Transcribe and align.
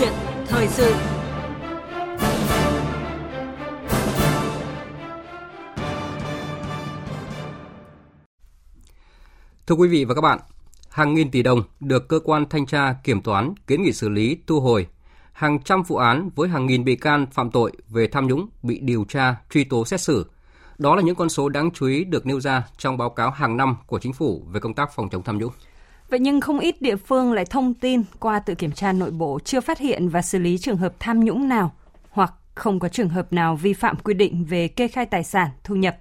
chuyện 0.00 0.12
thời 0.46 0.68
sự. 0.68 0.94
Thưa 9.66 9.74
quý 9.74 9.88
vị 9.88 10.04
và 10.04 10.14
các 10.14 10.20
bạn, 10.20 10.38
hàng 10.88 11.14
nghìn 11.14 11.30
tỷ 11.30 11.42
đồng 11.42 11.62
được 11.80 12.08
cơ 12.08 12.20
quan 12.24 12.48
thanh 12.50 12.66
tra 12.66 12.94
kiểm 13.04 13.22
toán 13.22 13.54
kiến 13.66 13.82
nghị 13.82 13.92
xử 13.92 14.08
lý 14.08 14.38
thu 14.46 14.60
hồi. 14.60 14.86
Hàng 15.32 15.62
trăm 15.62 15.82
vụ 15.82 15.96
án 15.96 16.30
với 16.34 16.48
hàng 16.48 16.66
nghìn 16.66 16.84
bị 16.84 16.96
can 16.96 17.26
phạm 17.32 17.50
tội 17.50 17.72
về 17.88 18.06
tham 18.06 18.26
nhũng 18.26 18.48
bị 18.62 18.78
điều 18.78 19.04
tra, 19.04 19.36
truy 19.50 19.64
tố 19.64 19.84
xét 19.84 20.00
xử. 20.00 20.26
Đó 20.78 20.96
là 20.96 21.02
những 21.02 21.14
con 21.14 21.28
số 21.28 21.48
đáng 21.48 21.70
chú 21.70 21.86
ý 21.86 22.04
được 22.04 22.26
nêu 22.26 22.40
ra 22.40 22.62
trong 22.78 22.96
báo 22.96 23.10
cáo 23.10 23.30
hàng 23.30 23.56
năm 23.56 23.76
của 23.86 23.98
chính 23.98 24.12
phủ 24.12 24.44
về 24.48 24.60
công 24.60 24.74
tác 24.74 24.90
phòng 24.94 25.08
chống 25.08 25.22
tham 25.22 25.38
nhũng. 25.38 25.52
Vậy 26.10 26.20
nhưng 26.20 26.40
không 26.40 26.58
ít 26.58 26.82
địa 26.82 26.96
phương 26.96 27.32
lại 27.32 27.44
thông 27.44 27.74
tin 27.74 28.02
qua 28.20 28.38
tự 28.38 28.54
kiểm 28.54 28.72
tra 28.72 28.92
nội 28.92 29.10
bộ 29.10 29.38
chưa 29.44 29.60
phát 29.60 29.78
hiện 29.78 30.08
và 30.08 30.22
xử 30.22 30.38
lý 30.38 30.58
trường 30.58 30.76
hợp 30.76 30.94
tham 30.98 31.24
nhũng 31.24 31.48
nào 31.48 31.72
hoặc 32.10 32.34
không 32.54 32.78
có 32.78 32.88
trường 32.88 33.08
hợp 33.08 33.32
nào 33.32 33.56
vi 33.56 33.72
phạm 33.72 33.96
quy 33.96 34.14
định 34.14 34.44
về 34.44 34.68
kê 34.68 34.88
khai 34.88 35.06
tài 35.06 35.24
sản, 35.24 35.48
thu 35.64 35.74
nhập. 35.74 35.96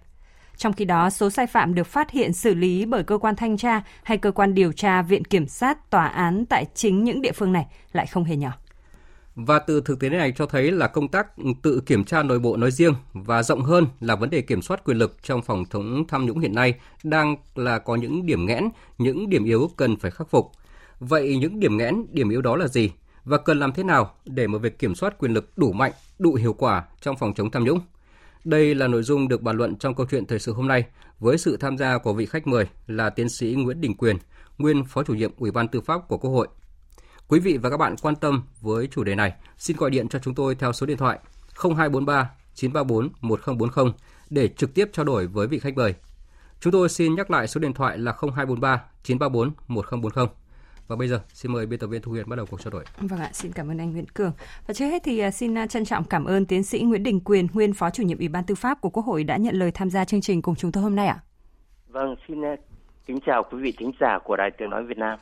Trong 0.58 0.74
khi 0.74 0.86
đó, 0.86 1.10
số 1.10 1.30
sai 1.30 1.48
phạm 1.48 1.76
được 1.76 1.88
phát 1.88 2.12
hiện 2.12 2.34
xử 2.34 2.54
lý 2.54 2.86
bởi 2.86 3.04
cơ 3.04 3.18
quan 3.18 3.36
thanh 3.36 3.58
tra 3.58 3.82
hay 4.04 4.18
cơ 4.18 4.32
quan 4.32 4.54
điều 4.54 4.72
tra, 4.72 5.02
viện 5.02 5.26
kiểm 5.26 5.48
sát, 5.48 5.90
tòa 5.90 6.08
án 6.08 6.46
tại 6.46 6.66
chính 6.74 7.04
những 7.04 7.22
địa 7.22 7.32
phương 7.32 7.54
này 7.54 7.66
lại 7.94 8.06
không 8.06 8.24
hề 8.24 8.36
nhỏ. 8.36 8.52
Và 9.36 9.60
từ 9.60 9.82
thực 9.82 10.00
tế 10.00 10.10
này 10.10 10.34
cho 10.36 10.46
thấy 10.46 10.72
là 10.72 10.88
công 10.88 11.08
tác 11.08 11.28
tự 11.62 11.82
kiểm 11.86 12.04
tra 12.04 12.24
nội 12.24 12.40
bộ 12.40 12.58
nói 12.58 12.72
riêng 12.72 12.94
và 13.14 13.44
rộng 13.44 13.62
hơn 13.62 13.88
là 14.00 14.16
vấn 14.16 14.30
đề 14.30 14.42
kiểm 14.42 14.62
soát 14.62 14.84
quyền 14.84 14.98
lực 14.98 15.24
trong 15.24 15.42
phòng 15.42 15.64
chống 15.72 16.04
tham 16.08 16.26
nhũng 16.26 16.40
hiện 16.40 16.56
nay 16.56 16.74
đang 17.04 17.36
là 17.56 17.80
có 17.80 17.96
những 17.96 18.26
điểm 18.26 18.46
nghẽn, 18.46 18.70
những 18.98 19.30
điểm 19.30 19.46
yếu 19.46 19.70
cần 19.78 19.98
phải 19.98 20.12
khắc 20.12 20.30
phục. 20.30 20.52
Vậy 21.00 21.38
những 21.38 21.60
điểm 21.60 21.78
nghẽn, 21.78 22.06
điểm 22.12 22.30
yếu 22.30 22.42
đó 22.42 22.56
là 22.56 22.68
gì? 22.68 22.92
Và 23.24 23.38
cần 23.38 23.60
làm 23.60 23.74
thế 23.74 23.84
nào 23.84 24.16
để 24.26 24.48
một 24.48 24.58
việc 24.58 24.80
kiểm 24.80 24.96
soát 24.96 25.20
quyền 25.20 25.32
lực 25.32 25.58
đủ 25.58 25.72
mạnh, 25.72 25.92
đủ 26.20 26.34
hiệu 26.34 26.54
quả 26.54 26.86
trong 27.02 27.18
phòng 27.18 27.34
chống 27.34 27.52
tham 27.52 27.64
nhũng? 27.64 27.80
Đây 28.44 28.76
là 28.76 28.88
nội 28.88 29.04
dung 29.04 29.28
được 29.28 29.42
bàn 29.42 29.58
luận 29.58 29.76
trong 29.76 29.96
câu 29.96 30.06
chuyện 30.12 30.26
thời 30.26 30.40
sự 30.40 30.54
hôm 30.54 30.68
nay 30.68 30.86
với 31.20 31.38
sự 31.38 31.58
tham 31.58 31.78
gia 31.78 31.98
của 31.98 32.14
vị 32.14 32.26
khách 32.26 32.48
mời 32.48 32.66
là 32.88 33.10
tiến 33.10 33.30
sĩ 33.30 33.56
Nguyễn 33.58 33.82
Đình 33.82 33.98
Quyền, 33.98 34.18
nguyên 34.58 34.86
Phó 34.86 35.04
chủ 35.04 35.14
nhiệm 35.14 35.32
Ủy 35.38 35.52
ban 35.52 35.68
Tư 35.68 35.82
pháp 35.82 36.08
của 36.08 36.18
Quốc 36.18 36.32
hội 36.32 36.48
Quý 37.28 37.40
vị 37.40 37.58
và 37.58 37.70
các 37.70 37.78
bạn 37.78 37.96
quan 38.02 38.16
tâm 38.16 38.44
với 38.62 38.88
chủ 38.88 39.04
đề 39.04 39.16
này, 39.16 39.34
xin 39.58 39.78
gọi 39.78 39.90
điện 39.90 40.08
cho 40.08 40.20
chúng 40.20 40.36
tôi 40.36 40.56
theo 40.56 40.74
số 40.74 40.86
điện 40.86 40.98
thoại 40.98 41.20
0243 41.64 42.30
934 42.54 43.10
1040 43.22 43.94
để 44.30 44.48
trực 44.48 44.74
tiếp 44.74 44.90
trao 44.94 45.06
đổi 45.06 45.28
với 45.28 45.48
vị 45.48 45.60
khách 45.60 45.76
mời. 45.76 45.94
Chúng 46.60 46.74
tôi 46.74 46.90
xin 46.90 47.16
nhắc 47.16 47.32
lại 47.32 47.48
số 47.48 47.60
điện 47.60 47.74
thoại 47.74 47.98
là 47.98 48.12
0243 48.12 48.84
934 49.04 49.52
1040. 49.68 50.28
Và 50.88 50.96
bây 50.96 51.08
giờ 51.08 51.20
xin 51.34 51.52
mời 51.52 51.66
biên 51.66 51.80
tập 51.80 51.88
viên 51.88 52.02
Thu 52.02 52.12
Huyền 52.12 52.30
bắt 52.30 52.36
đầu 52.36 52.46
cuộc 52.46 52.62
trao 52.62 52.72
đổi. 52.72 52.84
Vâng 52.98 53.20
ạ, 53.20 53.30
xin 53.34 53.52
cảm 53.52 53.72
ơn 53.72 53.78
anh 53.78 53.92
Nguyễn 53.92 54.08
Cường. 54.08 54.32
Và 54.68 54.74
trước 54.74 54.86
hết 54.86 55.02
thì 55.04 55.20
à, 55.20 55.32
xin 55.32 55.58
à, 55.58 55.68
trân 55.68 55.86
trọng 55.86 56.04
cảm 56.04 56.26
ơn 56.26 56.46
tiến 56.46 56.64
sĩ 56.64 56.82
Nguyễn 56.82 57.04
Đình 57.04 57.20
Quyền, 57.20 57.48
nguyên 57.54 57.74
phó 57.74 57.90
chủ 57.90 58.04
nhiệm 58.04 58.18
Ủy 58.18 58.28
ban 58.28 58.44
Tư 58.44 58.56
pháp 58.56 58.82
của 58.82 58.90
Quốc 58.90 59.06
hội 59.06 59.24
đã 59.24 59.38
nhận 59.38 59.56
lời 59.56 59.72
tham 59.72 59.90
gia 59.90 60.06
chương 60.06 60.22
trình 60.22 60.42
cùng 60.42 60.56
chúng 60.56 60.72
tôi 60.72 60.84
hôm 60.84 60.96
nay 60.96 61.08
ạ. 61.08 61.20
Vâng, 61.88 62.16
xin 62.28 62.46
à, 62.46 62.56
kính 63.06 63.20
chào 63.26 63.44
quý 63.52 63.58
vị 63.62 63.74
thính 63.78 63.92
giả 64.00 64.20
của 64.24 64.36
Đài 64.36 64.52
Tiếng 64.58 64.70
nói 64.70 64.84
Việt 64.84 64.98
Nam. 64.98 65.20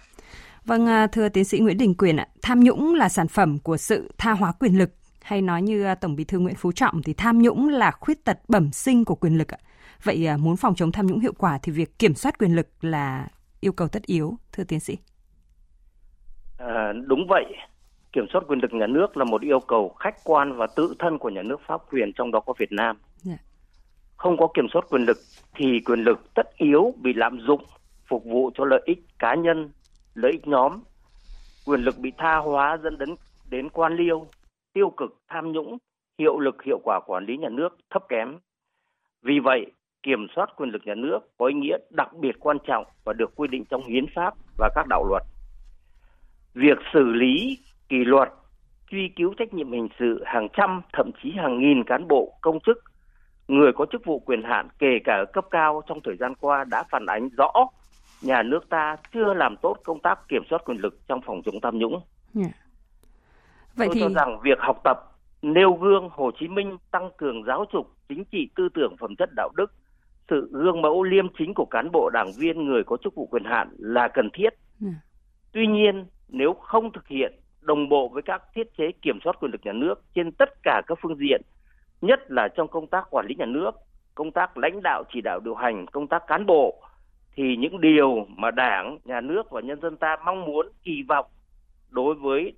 Vâng, 0.65 0.87
à, 0.87 1.07
thưa 1.07 1.29
tiến 1.29 1.43
sĩ 1.43 1.59
Nguyễn 1.59 1.77
Đình 1.77 1.93
Quyền 1.93 2.17
ạ, 2.17 2.27
tham 2.41 2.59
nhũng 2.59 2.95
là 2.95 3.09
sản 3.09 3.27
phẩm 3.27 3.59
của 3.59 3.77
sự 3.77 4.11
tha 4.17 4.31
hóa 4.31 4.51
quyền 4.59 4.77
lực 4.77 4.89
hay 5.21 5.41
nói 5.41 5.61
như 5.61 5.83
à, 5.83 5.95
Tổng 5.95 6.15
Bí 6.15 6.23
thư 6.23 6.39
Nguyễn 6.39 6.55
Phú 6.55 6.71
Trọng 6.71 7.01
thì 7.03 7.13
tham 7.13 7.41
nhũng 7.41 7.69
là 7.69 7.91
khuyết 7.91 8.25
tật 8.25 8.39
bẩm 8.47 8.71
sinh 8.71 9.05
của 9.05 9.15
quyền 9.15 9.37
lực 9.37 9.53
ạ. 9.53 9.57
Vậy 10.03 10.27
à, 10.27 10.37
muốn 10.37 10.57
phòng 10.57 10.75
chống 10.75 10.91
tham 10.91 11.07
nhũng 11.07 11.19
hiệu 11.19 11.33
quả 11.37 11.59
thì 11.63 11.71
việc 11.71 11.99
kiểm 11.99 12.13
soát 12.13 12.39
quyền 12.39 12.55
lực 12.55 12.67
là 12.81 13.27
yêu 13.59 13.71
cầu 13.71 13.87
tất 13.87 14.03
yếu, 14.05 14.37
thưa 14.51 14.63
tiến 14.63 14.79
sĩ. 14.79 14.97
À, 16.57 16.93
đúng 17.05 17.27
vậy, 17.29 17.45
kiểm 18.13 18.25
soát 18.33 18.41
quyền 18.47 18.59
lực 18.59 18.73
nhà 18.73 18.87
nước 18.87 19.17
là 19.17 19.25
một 19.25 19.41
yêu 19.41 19.59
cầu 19.59 19.95
khách 19.99 20.23
quan 20.23 20.57
và 20.57 20.67
tự 20.75 20.95
thân 20.99 21.17
của 21.17 21.29
nhà 21.29 21.41
nước 21.43 21.61
pháp 21.67 21.81
quyền 21.91 22.11
trong 22.15 22.31
đó 22.31 22.39
có 22.39 22.53
Việt 22.57 22.71
Nam. 22.71 22.97
Yeah. 23.25 23.39
Dạ. 23.39 23.45
Không 24.17 24.37
có 24.37 24.47
kiểm 24.53 24.67
soát 24.73 24.81
quyền 24.89 25.01
lực 25.05 25.17
thì 25.55 25.65
quyền 25.85 25.99
lực 25.99 26.33
tất 26.33 26.57
yếu 26.57 26.93
bị 27.01 27.13
lạm 27.13 27.39
dụng 27.47 27.63
phục 28.09 28.23
vụ 28.25 28.51
cho 28.57 28.65
lợi 28.65 28.81
ích 28.85 29.05
cá 29.19 29.35
nhân 29.35 29.69
lợi 30.13 30.31
ích 30.31 30.47
nhóm, 30.47 30.79
quyền 31.65 31.81
lực 31.81 31.95
bị 31.99 32.11
tha 32.17 32.37
hóa 32.37 32.77
dẫn 32.83 32.97
đến 32.97 33.15
đến 33.49 33.69
quan 33.69 33.95
liêu, 33.95 34.27
tiêu 34.73 34.89
cực, 34.97 35.11
tham 35.29 35.51
nhũng, 35.51 35.77
hiệu 36.19 36.39
lực, 36.39 36.63
hiệu 36.63 36.79
quả 36.83 36.99
quản 37.05 37.25
lý 37.25 37.37
nhà 37.37 37.49
nước 37.49 37.77
thấp 37.89 38.03
kém. 38.09 38.37
Vì 39.21 39.39
vậy, 39.39 39.71
kiểm 40.03 40.27
soát 40.35 40.49
quyền 40.57 40.69
lực 40.69 40.81
nhà 40.85 40.95
nước 40.95 41.19
có 41.37 41.45
ý 41.45 41.53
nghĩa 41.53 41.77
đặc 41.89 42.13
biệt 42.13 42.35
quan 42.39 42.57
trọng 42.67 42.85
và 43.05 43.13
được 43.13 43.35
quy 43.35 43.47
định 43.47 43.65
trong 43.69 43.83
hiến 43.83 44.05
pháp 44.15 44.33
và 44.57 44.69
các 44.75 44.87
đạo 44.89 45.03
luật. 45.09 45.23
Việc 46.53 46.77
xử 46.93 47.03
lý 47.03 47.57
kỷ 47.89 47.97
luật, 47.97 48.29
truy 48.91 49.09
cứu 49.15 49.33
trách 49.37 49.53
nhiệm 49.53 49.71
hình 49.71 49.87
sự 49.99 50.23
hàng 50.25 50.47
trăm, 50.53 50.81
thậm 50.93 51.11
chí 51.23 51.31
hàng 51.31 51.59
nghìn 51.59 51.83
cán 51.83 52.07
bộ, 52.07 52.37
công 52.41 52.59
chức, 52.59 52.77
người 53.47 53.71
có 53.73 53.85
chức 53.91 54.05
vụ 54.05 54.19
quyền 54.19 54.43
hạn 54.43 54.67
kể 54.79 54.99
cả 55.03 55.13
ở 55.15 55.25
cấp 55.33 55.45
cao 55.51 55.81
trong 55.87 55.99
thời 56.03 56.15
gian 56.19 56.35
qua 56.35 56.63
đã 56.63 56.83
phản 56.91 57.05
ánh 57.05 57.29
rõ 57.37 57.51
nhà 58.23 58.43
nước 58.43 58.69
ta 58.69 58.95
chưa 59.13 59.33
làm 59.33 59.55
tốt 59.61 59.77
công 59.83 59.99
tác 59.99 60.19
kiểm 60.27 60.43
soát 60.49 60.61
quyền 60.65 60.77
lực 60.77 60.99
trong 61.07 61.21
phòng 61.25 61.41
chống 61.45 61.61
tham 61.61 61.77
nhũng. 61.77 61.91
Yeah. 61.93 62.03
Dạ. 62.33 62.47
Vậy 63.75 63.87
Tôi 63.87 63.95
thì... 63.95 64.01
cho 64.01 64.09
rằng 64.09 64.39
việc 64.43 64.59
học 64.59 64.81
tập, 64.83 64.97
nêu 65.41 65.73
gương 65.73 66.09
Hồ 66.11 66.31
Chí 66.39 66.47
Minh 66.47 66.77
tăng 66.91 67.09
cường 67.17 67.43
giáo 67.43 67.65
dục 67.73 67.87
chính 68.09 68.25
trị 68.25 68.49
tư 68.55 68.69
tưởng 68.73 68.95
phẩm 68.99 69.15
chất 69.15 69.29
đạo 69.35 69.49
đức, 69.55 69.71
sự 70.29 70.49
gương 70.51 70.81
mẫu 70.81 71.03
liêm 71.03 71.25
chính 71.37 71.53
của 71.53 71.65
cán 71.65 71.91
bộ 71.91 72.09
đảng 72.13 72.31
viên 72.37 72.65
người 72.65 72.83
có 72.83 72.97
chức 73.03 73.15
vụ 73.15 73.25
quyền 73.25 73.43
hạn 73.43 73.69
là 73.77 74.07
cần 74.07 74.29
thiết. 74.33 74.49
Yeah. 74.49 74.57
Dạ. 74.79 74.89
Tuy 75.51 75.67
nhiên, 75.67 76.05
nếu 76.27 76.53
không 76.53 76.91
thực 76.91 77.07
hiện 77.07 77.33
đồng 77.61 77.89
bộ 77.89 78.07
với 78.07 78.21
các 78.21 78.43
thiết 78.55 78.77
chế 78.77 78.91
kiểm 79.01 79.19
soát 79.23 79.35
quyền 79.39 79.51
lực 79.51 79.61
nhà 79.63 79.73
nước 79.73 80.01
trên 80.15 80.31
tất 80.31 80.49
cả 80.63 80.81
các 80.87 80.97
phương 81.01 81.17
diện, 81.19 81.41
nhất 82.01 82.19
là 82.31 82.47
trong 82.47 82.67
công 82.67 82.87
tác 82.87 83.07
quản 83.09 83.25
lý 83.27 83.35
nhà 83.35 83.45
nước, 83.45 83.71
công 84.15 84.31
tác 84.31 84.57
lãnh 84.57 84.81
đạo 84.83 85.03
chỉ 85.13 85.21
đạo 85.21 85.39
điều 85.39 85.55
hành, 85.55 85.85
công 85.87 86.07
tác 86.07 86.23
cán 86.27 86.45
bộ, 86.45 86.83
thì 87.35 87.55
những 87.59 87.81
điều 87.81 88.25
mà 88.29 88.51
đảng 88.51 88.97
nhà 89.05 89.21
nước 89.21 89.51
và 89.51 89.61
nhân 89.61 89.81
dân 89.81 89.97
ta 89.97 90.17
mong 90.25 90.45
muốn 90.45 90.67
kỳ 90.83 91.03
vọng 91.07 91.25
đối 91.89 92.15
với 92.15 92.53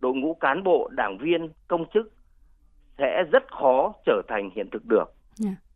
đội 0.00 0.14
ngũ 0.14 0.34
cán 0.34 0.64
bộ 0.64 0.90
đảng 0.92 1.18
viên 1.18 1.48
công 1.68 1.84
chức 1.94 2.12
sẽ 2.98 3.22
rất 3.32 3.42
khó 3.50 3.92
trở 4.06 4.22
thành 4.28 4.50
hiện 4.54 4.68
thực 4.72 4.82
được 4.84 5.04
yeah. 5.04 5.14
Dạ. 5.36 5.72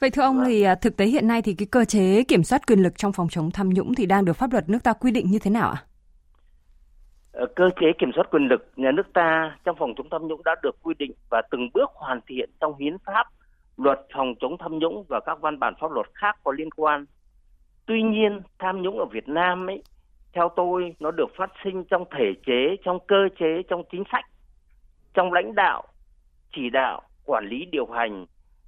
Vậy 0.00 0.10
thưa 0.10 0.22
ông 0.22 0.36
vâng. 0.36 0.46
thì 0.46 0.62
à, 0.62 0.74
thực 0.74 0.96
tế 0.96 1.06
hiện 1.06 1.28
nay 1.28 1.42
thì 1.42 1.54
cái 1.54 1.66
cơ 1.70 1.84
chế 1.84 2.24
kiểm 2.28 2.44
soát 2.44 2.66
quyền 2.66 2.82
lực 2.82 2.92
trong 2.96 3.12
phòng 3.12 3.28
chống 3.30 3.50
tham 3.50 3.68
nhũng 3.68 3.94
thì 3.94 4.06
đang 4.06 4.24
được 4.24 4.32
pháp 4.32 4.52
luật 4.52 4.68
nước 4.68 4.78
ta 4.84 4.92
quy 4.92 5.10
định 5.10 5.26
như 5.30 5.38
thế 5.38 5.50
nào 5.50 5.68
ạ? 5.70 5.84
À? 7.32 7.44
Cơ 7.56 7.70
chế 7.80 7.86
kiểm 7.98 8.10
soát 8.14 8.24
quyền 8.30 8.42
lực 8.42 8.72
nhà 8.76 8.90
nước 8.90 9.06
ta 9.14 9.56
trong 9.64 9.76
phòng 9.78 9.92
chống 9.96 10.06
tham 10.10 10.26
nhũng 10.26 10.44
đã 10.44 10.54
được 10.62 10.76
quy 10.82 10.94
định 10.98 11.12
và 11.30 11.42
từng 11.50 11.68
bước 11.74 11.90
hoàn 11.94 12.20
thiện 12.26 12.50
trong 12.60 12.78
hiến 12.78 12.96
pháp, 13.06 13.26
luật 13.76 14.00
phòng 14.14 14.34
chống 14.40 14.56
tham 14.58 14.78
nhũng 14.78 15.04
và 15.08 15.20
các 15.26 15.38
văn 15.40 15.58
bản 15.58 15.74
pháp 15.80 15.90
luật 15.92 16.06
khác 16.14 16.36
có 16.44 16.52
liên 16.52 16.70
quan 16.70 17.06
tuy 17.86 18.02
nhiên 18.02 18.40
tham 18.58 18.82
nhũng 18.82 18.98
ở 18.98 19.04
Việt 19.04 19.28
Nam 19.28 19.66
ấy 19.66 19.82
theo 20.32 20.48
tôi 20.56 20.94
nó 21.00 21.10
được 21.10 21.30
phát 21.36 21.50
sinh 21.64 21.84
trong 21.84 22.04
thể 22.10 22.32
chế 22.46 22.76
trong 22.84 22.98
cơ 23.06 23.28
chế 23.38 23.62
trong 23.68 23.82
chính 23.92 24.04
sách 24.12 24.24
trong 25.14 25.32
lãnh 25.32 25.54
đạo 25.54 25.82
chỉ 26.52 26.70
đạo 26.70 27.02
quản 27.24 27.46
lý 27.48 27.64
điều 27.72 27.86
hành 27.86 28.26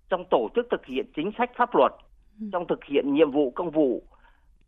trong 0.09 0.25
tổ 0.31 0.49
chức 0.55 0.67
thực 0.71 0.87
hiện 0.87 1.07
chính 1.17 1.31
sách 1.39 1.51
pháp 1.57 1.75
luật 1.75 1.93
ừ. 2.41 2.47
trong 2.53 2.67
thực 2.67 2.85
hiện 2.85 3.15
nhiệm 3.15 3.31
vụ 3.31 3.51
công 3.51 3.71
vụ 3.71 4.03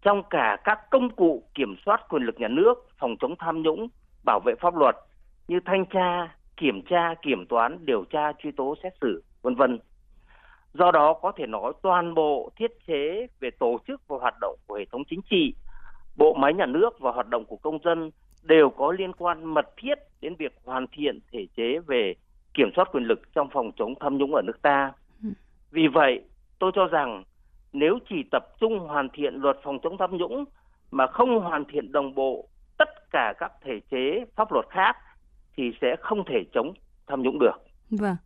trong 0.02 0.22
cả 0.30 0.56
các 0.64 0.90
công 0.90 1.10
cụ 1.10 1.42
kiểm 1.54 1.76
soát 1.86 2.00
quyền 2.08 2.22
lực 2.22 2.40
nhà 2.40 2.48
nước 2.48 2.88
phòng 2.98 3.16
chống 3.20 3.34
tham 3.38 3.62
nhũng 3.62 3.88
bảo 4.24 4.40
vệ 4.44 4.54
pháp 4.60 4.76
luật 4.76 4.96
như 5.48 5.60
thanh 5.64 5.84
tra 5.86 6.36
kiểm 6.56 6.82
tra 6.82 7.14
kiểm 7.22 7.46
toán 7.46 7.78
điều 7.86 8.04
tra 8.04 8.32
truy 8.38 8.50
tố 8.50 8.74
xét 8.82 8.92
xử 9.00 9.22
vân 9.42 9.54
vân 9.54 9.78
Do 10.78 10.90
đó 10.90 11.14
có 11.22 11.32
thể 11.36 11.46
nói 11.46 11.72
toàn 11.82 12.14
bộ 12.14 12.50
thiết 12.56 12.86
chế 12.86 13.26
về 13.40 13.50
tổ 13.58 13.78
chức 13.86 14.08
và 14.08 14.16
hoạt 14.20 14.34
động 14.40 14.56
của 14.66 14.76
hệ 14.76 14.84
thống 14.92 15.02
chính 15.10 15.20
trị, 15.30 15.54
bộ 16.16 16.34
máy 16.34 16.54
nhà 16.54 16.66
nước 16.66 16.90
và 17.00 17.10
hoạt 17.10 17.28
động 17.28 17.44
của 17.44 17.56
công 17.56 17.78
dân 17.84 18.10
đều 18.42 18.70
có 18.70 18.92
liên 18.92 19.12
quan 19.12 19.44
mật 19.44 19.66
thiết 19.76 19.94
đến 20.20 20.34
việc 20.38 20.52
hoàn 20.64 20.86
thiện 20.92 21.18
thể 21.32 21.46
chế 21.56 21.78
về 21.86 22.14
kiểm 22.54 22.70
soát 22.76 22.88
quyền 22.92 23.04
lực 23.04 23.20
trong 23.34 23.48
phòng 23.52 23.70
chống 23.76 23.94
tham 24.00 24.16
nhũng 24.16 24.34
ở 24.34 24.42
nước 24.42 24.62
ta. 24.62 24.92
Vì 25.70 25.88
vậy, 25.88 26.22
tôi 26.58 26.72
cho 26.74 26.86
rằng 26.86 27.24
nếu 27.72 27.98
chỉ 28.08 28.16
tập 28.30 28.42
trung 28.60 28.78
hoàn 28.78 29.08
thiện 29.08 29.34
luật 29.34 29.56
phòng 29.62 29.78
chống 29.82 29.96
tham 29.98 30.16
nhũng 30.16 30.44
mà 30.90 31.06
không 31.06 31.40
hoàn 31.40 31.64
thiện 31.64 31.92
đồng 31.92 32.14
bộ 32.14 32.48
tất 32.78 32.88
cả 33.10 33.34
các 33.38 33.52
thể 33.64 33.80
chế 33.90 34.24
pháp 34.36 34.52
luật 34.52 34.66
khác 34.70 34.96
thì 35.56 35.62
sẽ 35.80 35.96
không 36.00 36.24
thể 36.24 36.44
chống 36.54 36.72
tham 37.06 37.22
nhũng 37.22 37.38
được. 37.38 37.56
Vâng. 37.90 38.16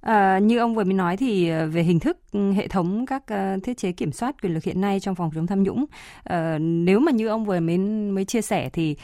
À, 0.00 0.38
như 0.38 0.58
ông 0.58 0.74
vừa 0.74 0.84
mới 0.84 0.94
nói 0.94 1.16
thì 1.16 1.48
ờ, 1.48 1.66
về 1.66 1.82
hình 1.82 2.00
thức 2.00 2.16
ừ, 2.32 2.52
hệ 2.52 2.68
thống 2.68 3.06
các 3.06 3.22
uh, 3.22 3.64
thiết 3.64 3.76
chế 3.76 3.92
kiểm 3.92 4.12
soát 4.12 4.34
quyền 4.42 4.54
lực 4.54 4.64
hiện 4.64 4.80
nay 4.80 5.00
trong 5.00 5.14
phòng 5.14 5.30
chống 5.34 5.46
tham 5.46 5.62
nhũng, 5.62 5.84
uh, 6.30 6.60
nếu 6.60 7.00
mà 7.00 7.12
như 7.12 7.28
ông 7.28 7.44
vừa 7.44 7.60
mới 7.60 7.78
mới 7.78 8.24
chia 8.24 8.42
sẻ 8.42 8.70
thì 8.72 8.96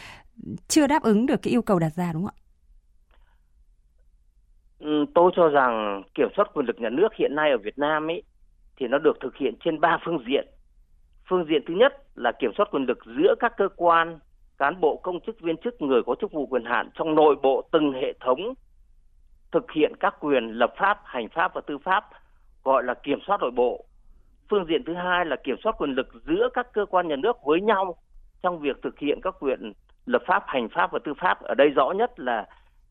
chưa 0.68 0.86
đáp 0.86 1.02
ứng 1.02 1.26
được 1.26 1.42
cái 1.42 1.50
yêu 1.50 1.62
cầu 1.62 1.78
đặt 1.78 1.92
ra 1.94 2.12
đúng 2.12 2.22
không 2.22 2.34
ạ? 2.36 2.40
Ừ, 4.78 5.04
tôi 5.14 5.32
cho 5.36 5.48
rằng 5.48 6.02
kiểm 6.14 6.28
soát 6.36 6.48
quyền 6.54 6.66
lực 6.66 6.80
nhà 6.80 6.88
nước 6.88 7.08
hiện 7.18 7.34
nay 7.34 7.50
ở 7.50 7.58
Việt 7.58 7.78
Nam 7.78 8.10
ấy 8.10 8.22
thì 8.76 8.86
nó 8.88 8.98
được 8.98 9.16
thực 9.20 9.36
hiện 9.36 9.54
trên 9.64 9.80
ba 9.80 9.98
phương 10.04 10.24
diện. 10.26 10.46
Phương 11.28 11.44
diện 11.48 11.62
thứ 11.68 11.74
nhất 11.74 11.92
là 12.14 12.32
kiểm 12.40 12.50
soát 12.56 12.68
quyền 12.70 12.84
lực 12.84 12.98
giữa 13.18 13.34
các 13.40 13.52
cơ 13.56 13.68
quan, 13.76 14.18
cán 14.58 14.80
bộ 14.80 15.00
công 15.02 15.20
chức 15.26 15.40
viên 15.40 15.56
chức 15.64 15.82
người 15.82 16.02
có 16.06 16.14
chức 16.20 16.32
vụ 16.32 16.46
quyền 16.46 16.64
hạn 16.64 16.90
trong 16.94 17.14
nội 17.14 17.36
bộ 17.42 17.68
từng 17.72 17.92
hệ 17.92 18.12
thống 18.20 18.54
thực 19.52 19.72
hiện 19.72 19.92
các 20.00 20.14
quyền 20.20 20.44
lập 20.44 20.74
pháp, 20.78 21.00
hành 21.04 21.28
pháp 21.28 21.54
và 21.54 21.60
tư 21.66 21.78
pháp 21.78 22.08
gọi 22.64 22.84
là 22.84 22.94
kiểm 22.94 23.18
soát 23.26 23.40
nội 23.40 23.50
bộ. 23.50 23.84
Phương 24.50 24.66
diện 24.68 24.84
thứ 24.86 24.94
hai 24.94 25.24
là 25.24 25.36
kiểm 25.44 25.56
soát 25.64 25.72
quyền 25.78 25.90
lực 25.90 26.08
giữa 26.26 26.48
các 26.54 26.66
cơ 26.72 26.86
quan 26.86 27.08
nhà 27.08 27.16
nước 27.16 27.36
với 27.44 27.60
nhau 27.60 27.96
trong 28.42 28.58
việc 28.58 28.82
thực 28.82 28.98
hiện 28.98 29.20
các 29.22 29.34
quyền 29.40 29.72
lập 30.06 30.22
pháp, 30.26 30.44
hành 30.46 30.68
pháp 30.68 30.92
và 30.92 30.98
tư 31.04 31.14
pháp. 31.14 31.42
Ở 31.42 31.54
đây 31.54 31.68
rõ 31.68 31.90
nhất 31.90 32.20
là 32.20 32.46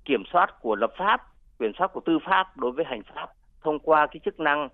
kiểm 0.05 0.23
soát 0.31 0.61
của 0.61 0.75
lập 0.75 0.91
pháp, 0.97 1.21
kiểm 1.59 1.71
soát 1.77 1.87
của 1.93 2.01
tư 2.05 2.19
pháp 2.25 2.57
đối 2.57 2.71
với 2.71 2.85
hành 2.85 3.01
pháp 3.15 3.29
thông 3.61 3.79
qua 3.79 4.07
cái 4.07 4.19
chức 4.25 4.39
năng 4.39 4.69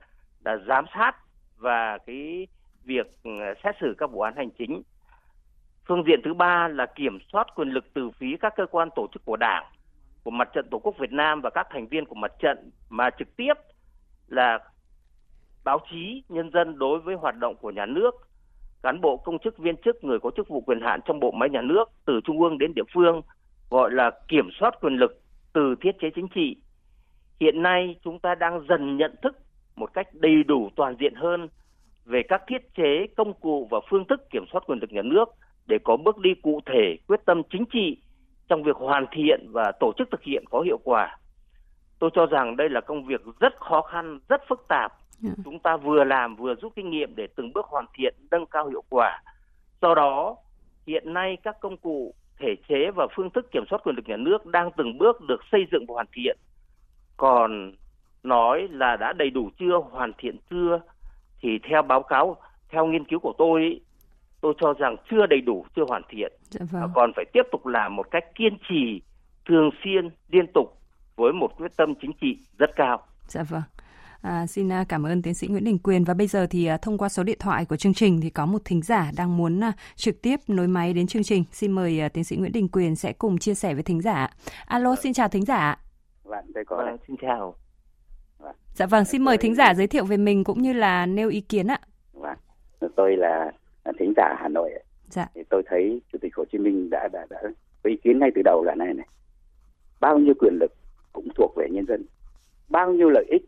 là 0.46 0.58
giám 0.68 0.86
sát 0.94 1.12
và 1.58 1.98
cái 1.98 2.48
việc 2.86 3.08
ừ, 3.24 3.32
xét 3.64 3.76
xử 3.82 3.96
các 3.98 4.12
vụ 4.12 4.22
án 4.22 4.36
hành 4.36 4.50
chính. 4.58 4.82
Phương 5.88 6.04
diện 6.08 6.22
thứ 6.24 6.34
ba 6.34 6.68
là 6.68 6.86
kiểm 6.86 7.20
soát 7.32 7.48
quyền 7.56 7.70
lực 7.70 7.86
từ 7.94 8.10
phía 8.10 8.36
các 8.42 8.54
cơ 8.56 8.66
quan 8.66 8.90
tổ 8.96 9.08
chức 9.14 9.26
của 9.26 9.38
Đảng, 9.40 9.66
của 10.28 10.32
Mặt 10.32 10.50
trận 10.54 10.66
Tổ 10.72 10.80
quốc 10.80 10.96
Việt 11.00 11.12
Nam 11.12 11.42
và 11.42 11.50
các 11.50 11.68
thành 11.70 11.88
viên 11.88 12.06
của 12.06 12.16
mặt 12.16 12.32
trận 12.40 12.72
mà 12.90 13.10
trực 13.20 13.36
tiếp 13.38 13.54
là 14.28 14.60
báo 15.64 15.80
chí, 15.92 16.24
nhân 16.30 16.52
dân 16.54 16.80
đối 16.80 17.00
với 17.00 17.16
hoạt 17.16 17.36
động 17.38 17.56
của 17.62 17.72
nhà 17.72 17.86
nước, 17.86 18.12
cán 18.84 19.02
bộ 19.02 19.18
công 19.18 19.40
chức 19.40 19.58
viên 19.58 19.76
chức 19.86 20.04
người 20.04 20.20
có 20.20 20.32
chức 20.38 20.50
vụ 20.50 20.62
quyền 20.62 20.82
hạn 20.82 21.00
trong 21.06 21.20
bộ 21.20 21.32
máy 21.32 21.50
nhà 21.50 21.62
nước 21.62 21.86
từ 22.06 22.20
trung 22.24 22.42
ương 22.42 22.58
đến 22.58 22.72
địa 22.76 22.84
phương 22.94 23.22
gọi 23.70 23.92
là 23.92 24.12
kiểm 24.28 24.50
soát 24.60 24.74
quyền 24.82 24.94
lực 24.94 25.22
từ 25.54 25.76
thiết 25.82 25.92
chế 26.02 26.10
chính 26.16 26.28
trị. 26.36 26.56
Hiện 27.40 27.62
nay 27.62 27.96
chúng 28.04 28.20
ta 28.20 28.36
đang 28.36 28.66
dần 28.70 28.98
nhận 28.98 29.16
thức 29.22 29.38
một 29.76 29.94
cách 29.94 30.08
đầy 30.14 30.44
đủ 30.44 30.70
toàn 30.76 30.96
diện 31.00 31.14
hơn 31.16 31.48
về 32.06 32.22
các 32.30 32.42
thiết 32.48 32.74
chế, 32.76 33.08
công 33.18 33.34
cụ 33.34 33.68
và 33.72 33.80
phương 33.90 34.06
thức 34.06 34.30
kiểm 34.32 34.46
soát 34.52 34.64
quyền 34.68 34.80
lực 34.80 34.92
nhà 34.92 35.02
nước 35.02 35.26
để 35.68 35.78
có 35.84 35.98
bước 35.98 36.18
đi 36.18 36.30
cụ 36.44 36.60
thể, 36.66 36.98
quyết 37.08 37.20
tâm 37.26 37.42
chính 37.50 37.66
trị 37.74 37.98
trong 38.48 38.64
việc 38.64 38.76
hoàn 38.76 39.06
thiện 39.12 39.48
và 39.52 39.72
tổ 39.80 39.94
chức 39.98 40.12
thực 40.12 40.24
hiện 40.24 40.44
có 40.50 40.62
hiệu 40.62 40.80
quả. 40.84 41.18
Tôi 42.00 42.10
cho 42.14 42.26
rằng 42.26 42.56
đây 42.58 42.70
là 42.70 42.82
công 42.82 43.06
việc 43.06 43.22
rất 43.40 43.60
khó 43.60 43.82
khăn, 43.82 44.20
rất 44.30 44.42
phức 44.50 44.66
tạp. 44.68 44.94
Dạ. 45.20 45.32
Chúng 45.46 45.60
ta 45.60 45.78
vừa 45.78 46.04
làm 46.04 46.36
vừa 46.36 46.56
rút 46.56 46.74
kinh 46.76 46.90
nghiệm 46.90 47.16
để 47.16 47.28
từng 47.36 47.54
bước 47.54 47.66
hoàn 47.66 47.86
thiện, 47.94 48.16
nâng 48.32 48.46
cao 48.46 48.68
hiệu 48.68 48.84
quả. 48.90 49.22
Do 49.82 49.96
đó, 49.96 50.36
hiện 50.88 51.14
nay 51.14 51.38
các 51.44 51.60
công 51.60 51.78
cụ, 51.78 52.14
thể 52.40 52.56
chế 52.70 52.92
và 52.96 53.08
phương 53.16 53.30
thức 53.30 53.52
kiểm 53.52 53.64
soát 53.70 53.80
quyền 53.84 53.96
lực 53.96 54.08
nhà 54.08 54.18
nước 54.18 54.46
đang 54.46 54.72
từng 54.78 54.98
bước 54.98 55.22
được 55.28 55.42
xây 55.52 55.66
dựng 55.72 55.86
và 55.88 55.94
hoàn 55.94 56.08
thiện. 56.14 56.38
Còn 57.18 57.74
nói 58.24 58.68
là 58.72 58.98
đã 58.98 59.14
đầy 59.14 59.30
đủ 59.30 59.50
chưa, 59.60 59.78
hoàn 59.92 60.12
thiện 60.18 60.38
chưa, 60.50 60.80
thì 61.42 61.60
theo 61.70 61.82
báo 61.82 62.04
cáo, 62.04 62.38
theo 62.70 62.86
nghiên 62.86 63.04
cứu 63.04 63.20
của 63.20 63.34
tôi, 63.38 63.82
tôi 64.48 64.54
cho 64.62 64.74
rằng 64.74 64.96
chưa 65.12 65.26
đầy 65.26 65.42
đủ, 65.42 65.66
chưa 65.76 65.84
hoàn 65.88 66.02
thiện. 66.10 66.32
Dạ 66.50 66.66
vâng. 66.72 66.92
Còn 66.96 67.12
phải 67.16 67.26
tiếp 67.34 67.42
tục 67.52 67.66
làm 67.66 67.96
một 67.96 68.12
cách 68.12 68.24
kiên 68.36 68.58
trì, 68.70 69.02
thường 69.50 69.70
xuyên, 69.84 70.10
liên 70.30 70.46
tục 70.54 70.68
với 71.16 71.34
một 71.34 71.48
quyết 71.58 71.72
tâm 71.78 71.94
chính 72.02 72.12
trị 72.22 72.40
rất 72.58 72.70
cao. 72.76 73.02
Dạ 73.28 73.44
vâng. 73.44 73.62
À, 74.22 74.48
xin 74.48 74.72
à, 74.72 74.86
cảm 74.90 75.06
ơn 75.06 75.22
tiến 75.22 75.34
sĩ 75.34 75.48
Nguyễn 75.48 75.64
Đình 75.64 75.80
Quyền 75.80 76.04
và 76.04 76.14
bây 76.14 76.28
giờ 76.28 76.48
thì 76.50 76.66
à, 76.66 76.78
thông 76.78 76.98
qua 76.98 77.10
số 77.10 77.24
điện 77.24 77.38
thoại 77.40 77.66
của 77.66 77.76
chương 77.76 77.94
trình 77.94 78.22
thì 78.22 78.30
có 78.30 78.46
một 78.46 78.62
thính 78.66 78.82
giả 78.82 79.12
đang 79.18 79.38
muốn 79.38 79.64
à, 79.64 79.74
trực 79.96 80.22
tiếp 80.22 80.40
nối 80.48 80.68
máy 80.68 80.94
đến 80.94 81.08
chương 81.08 81.24
trình. 81.24 81.44
Xin 81.52 81.72
mời 81.72 82.02
tiến 82.14 82.24
sĩ 82.24 82.36
Nguyễn 82.36 82.52
Đình 82.52 82.68
Quyền 82.68 82.96
sẽ 82.96 83.14
cùng 83.14 83.38
chia 83.38 83.54
sẻ 83.54 83.74
với 83.74 83.84
thính 83.84 84.02
giả. 84.02 84.30
Alo, 84.66 84.96
xin 84.96 85.14
chào 85.14 85.28
thính 85.28 85.46
giả. 85.46 85.78
Vâng, 86.24 86.46
đây 86.54 86.66
có 86.68 86.78
vâng, 86.78 86.98
xin 87.08 87.16
chào. 87.22 87.56
Vâng. 88.40 88.56
Dạ 88.74 88.86
vâng, 88.86 89.06
xin 89.06 89.24
mời 89.24 89.38
thính 89.38 89.56
giả 89.56 89.74
giới 89.74 89.88
thiệu 89.88 90.06
về 90.06 90.18
mình 90.18 90.44
cũng 90.44 90.62
như 90.62 90.74
là 90.74 91.06
nêu 91.06 91.30
ý 91.30 91.42
kiến 91.42 91.68
ạ. 91.68 91.80
Vâng, 92.14 92.38
tôi 92.96 93.18
là 93.18 93.52
thính 94.00 94.14
giả 94.18 94.36
Hà 94.40 94.48
Nội. 94.48 94.72
Dạ. 95.10 95.28
Thì 95.36 95.42
tôi 95.50 95.64
thấy 95.66 96.02
Chủ 96.12 96.18
tịch 96.22 96.36
Hồ 96.36 96.46
Chí 96.52 96.58
Minh 96.58 96.90
đã 96.90 97.08
đã 97.14 97.26
đã 97.30 97.42
có 97.84 97.90
ý 97.90 97.98
kiến 98.04 98.20
ngay 98.20 98.32
từ 98.36 98.42
đầu 98.46 98.64
là 98.64 98.76
này 98.76 98.94
này. 98.94 99.08
Bao 100.00 100.20
nhiêu 100.20 100.34
quyền 100.40 100.58
lực 100.60 100.72
cũng 101.14 101.28
thuộc 101.36 101.54
về 101.56 101.68
nhân 101.72 101.86
dân, 101.88 102.06
bao 102.70 102.92
nhiêu 102.92 103.10
lợi 103.10 103.26
ích 103.30 103.42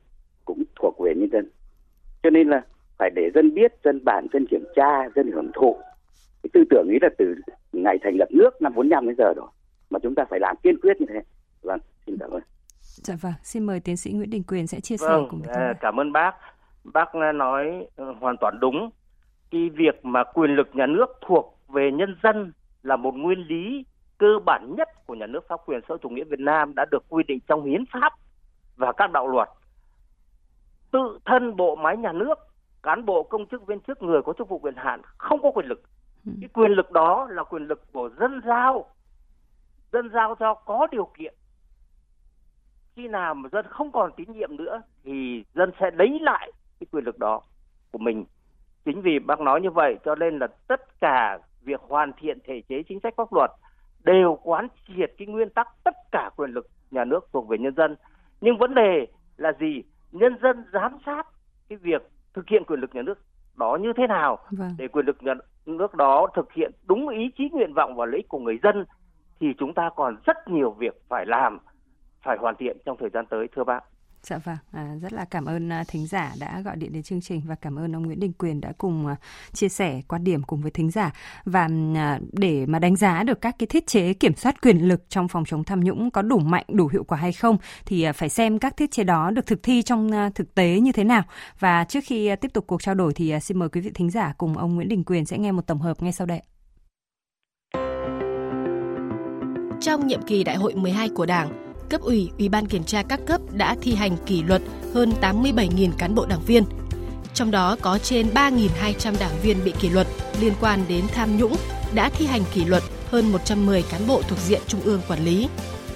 cũng 0.45 0.63
thuộc 0.75 1.00
về 1.00 1.13
nhân 1.15 1.30
dân. 1.31 1.50
Cho 2.24 2.30
nên 2.30 2.50
là 2.50 2.62
phải 2.97 3.09
để 3.15 3.31
dân 3.36 3.53
biết, 3.53 3.74
dân 3.83 4.06
bản, 4.06 4.27
dân 4.33 4.45
kiểm 4.47 4.63
tra, 4.75 5.09
dân 5.15 5.31
hưởng 5.31 5.51
thụ. 5.53 5.77
Cái 6.44 6.50
tư 6.53 6.63
tưởng 6.69 6.88
ấy 6.88 6.97
là 7.01 7.09
từ 7.18 7.36
ngày 7.74 7.97
thành 8.03 8.15
lập 8.19 8.27
nước 8.31 8.62
năm 8.62 8.74
45 8.75 9.06
đến 9.07 9.15
giờ 9.18 9.33
rồi. 9.36 9.47
Mà 9.89 10.00
chúng 10.03 10.15
ta 10.15 10.25
phải 10.30 10.39
làm 10.39 10.56
kiên 10.63 10.80
quyết 10.80 11.01
như 11.01 11.06
thế. 11.09 11.21
Vâng, 11.62 11.80
xin 12.06 12.18
cảm 12.19 12.31
ơn. 12.31 12.41
Dạ 12.81 13.15
vâng, 13.21 13.33
xin 13.44 13.63
mời 13.63 13.80
tiến 13.80 13.97
sĩ 13.97 14.12
Nguyễn 14.12 14.30
Đình 14.30 14.44
Quyền 14.44 14.68
sẽ 14.68 14.80
chia 14.80 14.97
sẻ 14.97 15.07
vâng, 15.07 15.27
cùng 15.30 15.41
với 15.41 15.56
à, 15.56 15.74
Cảm 15.81 16.00
ơn 16.00 16.12
bác. 16.12 16.36
Bác 16.83 17.15
nói 17.36 17.88
ờ, 17.95 18.12
hoàn 18.19 18.38
toàn 18.38 18.59
đúng. 18.59 18.89
Cái 19.51 19.69
việc 19.69 20.06
mà 20.06 20.24
quyền 20.24 20.56
lực 20.56 20.69
nhà 20.74 20.86
nước 20.86 21.18
thuộc 21.22 21.57
về 21.68 21.92
nhân 21.92 22.16
dân 22.24 22.54
là 22.84 22.96
một 22.96 23.16
nguyên 23.16 23.40
lý 23.40 23.86
cơ 24.18 24.40
bản 24.46 24.74
nhất 24.78 24.88
của 25.06 25.16
nhà 25.16 25.25
nước 25.25 25.48
pháp 25.48 25.60
quyền 25.66 25.80
xã 25.81 25.88
hội 25.90 25.98
chủ 26.01 26.10
nghĩa 26.10 26.24
Việt 26.24 26.40
Nam 26.40 26.74
đã 26.75 26.86
được 26.92 27.04
quy 27.10 27.24
định 27.28 27.40
trong 27.48 27.66
hiến 27.66 27.84
pháp 27.94 28.13
và 28.75 28.92
các 28.92 29.12
đạo 29.12 29.28
luật. 29.28 29.50
Tự 30.92 31.19
thân 31.25 31.56
bộ 31.56 31.75
máy 31.75 31.98
nhà 31.98 32.12
nước, 32.12 32.40
cán 32.84 33.06
bộ 33.06 33.24
công 33.24 33.46
chức 33.46 33.68
viên 33.68 33.80
chức 33.80 34.01
người 34.01 34.22
có 34.22 34.34
chức 34.38 34.50
vụ 34.50 34.60
quyền 34.60 34.75
hạn 34.78 35.01
không 35.18 35.42
có 35.42 35.51
quyền 35.51 35.66
lực. 35.66 35.84
Ừ. 36.25 36.31
Cái 36.42 36.50
quyền 36.54 36.72
lực 36.72 36.92
đó 36.92 37.28
là 37.30 37.44
quyền 37.44 37.68
lực 37.68 37.92
của 37.92 38.10
dân 38.19 38.42
giao. 38.46 38.86
Dân 39.92 40.10
giao 40.13 40.36
cho 40.40 40.54
có 40.54 40.88
điều 40.92 41.10
kiện 41.18 41.34
khi 43.00 43.07
nào 43.07 43.34
mà 43.34 43.50
dân 43.51 43.66
không 43.69 43.92
còn 43.92 44.12
tín 44.18 44.31
nhiệm 44.31 44.57
nữa 44.57 44.81
thì 45.04 45.44
dân 45.56 45.72
sẽ 45.80 45.92
lấy 45.94 46.19
lại 46.22 46.51
cái 46.80 46.88
quyền 46.92 47.06
lực 47.06 47.19
đó 47.19 47.42
của 47.92 47.98
mình 47.98 48.25
chính 48.89 49.01
vì 49.01 49.19
bác 49.19 49.39
nói 49.39 49.62
như 49.62 49.71
vậy 49.71 49.95
cho 50.06 50.15
nên 50.15 50.39
là 50.39 50.47
tất 50.68 51.00
cả 51.01 51.39
việc 51.63 51.81
hoàn 51.88 52.12
thiện 52.13 52.38
thể 52.47 52.62
chế 52.69 52.83
chính 52.83 53.00
sách 53.00 53.13
pháp 53.18 53.33
luật 53.33 53.51
đều 54.03 54.39
quán 54.44 54.68
triệt 54.88 55.13
cái 55.18 55.27
nguyên 55.27 55.50
tắc 55.50 55.68
tất 55.83 55.94
cả 56.12 56.30
quyền 56.36 56.50
lực 56.50 56.68
nhà 56.91 57.06
nước 57.06 57.27
thuộc 57.33 57.47
về 57.47 57.57
nhân 57.57 57.75
dân 57.75 57.95
nhưng 58.41 58.57
vấn 58.57 58.75
đề 58.75 59.07
là 59.38 59.51
gì 59.59 59.83
nhân 60.12 60.36
dân 60.41 60.65
giám 60.74 60.97
sát 61.06 61.27
cái 61.69 61.77
việc 61.77 62.09
thực 62.33 62.47
hiện 62.47 62.63
quyền 62.63 62.80
lực 62.80 62.95
nhà 62.95 63.01
nước 63.01 63.18
đó 63.57 63.77
như 63.81 63.94
thế 63.97 64.07
nào 64.07 64.38
vâng. 64.51 64.75
để 64.77 64.88
quyền 64.88 65.06
lực 65.06 65.24
nhà 65.24 65.33
nước 65.65 65.95
đó 65.95 66.27
thực 66.36 66.53
hiện 66.53 66.71
đúng 66.88 67.07
ý 67.07 67.31
chí 67.38 67.50
nguyện 67.51 67.74
vọng 67.74 67.95
và 67.95 68.06
lợi 68.06 68.18
ích 68.18 68.30
của 68.30 68.39
người 68.39 68.59
dân 68.63 68.86
thì 69.39 69.47
chúng 69.57 69.74
ta 69.74 69.89
còn 69.95 70.18
rất 70.25 70.47
nhiều 70.47 70.71
việc 70.71 71.01
phải 71.09 71.25
làm 71.25 71.59
phải 72.21 72.38
hoàn 72.38 72.56
thiện 72.56 72.77
trong 72.86 72.97
thời 72.97 73.09
gian 73.09 73.25
tới 73.25 73.47
thưa 73.56 73.63
bác. 73.63 73.83
Dạ 74.24 74.38
vâng, 74.38 74.57
à, 74.71 74.95
rất 75.01 75.13
là 75.13 75.25
cảm 75.25 75.45
ơn 75.45 75.69
à, 75.71 75.83
thính 75.88 76.07
giả 76.07 76.33
đã 76.39 76.62
gọi 76.62 76.75
điện 76.75 76.94
đến 76.94 77.04
chương 77.04 77.21
trình 77.21 77.42
và 77.45 77.56
cảm 77.56 77.80
ơn 77.80 77.95
ông 77.95 78.04
Nguyễn 78.04 78.19
Đình 78.19 78.33
Quyền 78.33 78.62
đã 78.62 78.74
cùng 78.77 79.07
à, 79.07 79.16
chia 79.54 79.69
sẻ 79.69 80.01
quan 80.07 80.24
điểm 80.24 80.44
cùng 80.44 80.62
với 80.62 80.71
thính 80.71 80.92
giả 80.92 81.12
và 81.46 81.67
à, 81.96 82.20
để 82.32 82.65
mà 82.65 82.79
đánh 82.79 82.96
giá 82.96 83.24
được 83.24 83.41
các 83.41 83.55
cái 83.60 83.67
thiết 83.67 83.88
chế 83.88 84.13
kiểm 84.13 84.36
soát 84.36 84.62
quyền 84.62 84.88
lực 84.88 85.10
trong 85.10 85.27
phòng 85.27 85.46
chống 85.46 85.63
tham 85.63 85.79
nhũng 85.79 86.12
có 86.12 86.22
đủ 86.22 86.39
mạnh, 86.39 86.65
đủ 86.67 86.88
hiệu 86.88 87.03
quả 87.03 87.17
hay 87.17 87.34
không 87.34 87.58
thì 87.86 88.05
phải 88.15 88.29
xem 88.29 88.60
các 88.60 88.77
thiết 88.77 88.91
chế 88.91 89.03
đó 89.03 89.32
được 89.32 89.46
thực 89.46 89.63
thi 89.63 89.82
trong 89.82 90.12
thực 90.36 90.55
tế 90.55 90.79
như 90.79 90.91
thế 90.91 91.03
nào. 91.03 91.24
Và 91.60 91.84
trước 91.84 92.00
khi 92.05 92.36
tiếp 92.41 92.53
tục 92.53 92.67
cuộc 92.67 92.84
trao 92.84 92.96
đổi 92.96 93.13
thì 93.13 93.39
xin 93.41 93.60
mời 93.60 93.70
quý 93.70 93.82
vị 93.82 93.91
thính 93.93 94.10
giả 94.10 94.34
cùng 94.38 94.58
ông 94.58 94.75
Nguyễn 94.75 94.89
Đình 94.89 95.03
Quyền 95.03 95.25
sẽ 95.25 95.38
nghe 95.38 95.51
một 95.51 95.67
tổng 95.67 95.82
hợp 95.82 96.01
ngay 96.01 96.12
sau 96.12 96.27
đây. 96.27 96.41
Trong 99.82 100.08
nhiệm 100.08 100.22
kỳ 100.22 100.43
đại 100.43 100.55
hội 100.55 100.75
12 100.75 101.10
của 101.10 101.25
Đảng, 101.25 101.68
cấp 101.89 102.01
ủy, 102.01 102.29
ủy 102.38 102.50
ban 102.50 102.67
kiểm 102.67 102.84
tra 102.84 103.03
các 103.03 103.19
cấp 103.27 103.41
đã 103.53 103.75
thi 103.81 103.96
hành 103.96 104.17
kỷ 104.25 104.43
luật 104.43 104.62
hơn 104.93 105.13
87.000 105.22 105.91
cán 105.98 106.15
bộ 106.15 106.25
đảng 106.25 106.41
viên. 106.46 106.63
Trong 107.34 107.51
đó 107.51 107.75
có 107.81 107.98
trên 107.98 108.29
3.200 108.34 109.15
đảng 109.19 109.39
viên 109.41 109.63
bị 109.63 109.74
kỷ 109.79 109.89
luật 109.89 110.08
liên 110.41 110.53
quan 110.62 110.86
đến 110.88 111.05
tham 111.13 111.38
nhũng, 111.38 111.55
đã 111.93 112.10
thi 112.10 112.25
hành 112.25 112.43
kỷ 112.53 112.65
luật 112.65 112.84
hơn 113.12 113.31
110 113.31 113.81
cán 113.81 114.08
bộ 114.08 114.22
thuộc 114.27 114.39
diện 114.39 114.62
trung 114.67 114.81
ương 114.84 115.01
quản 115.08 115.25
lý. 115.25 115.48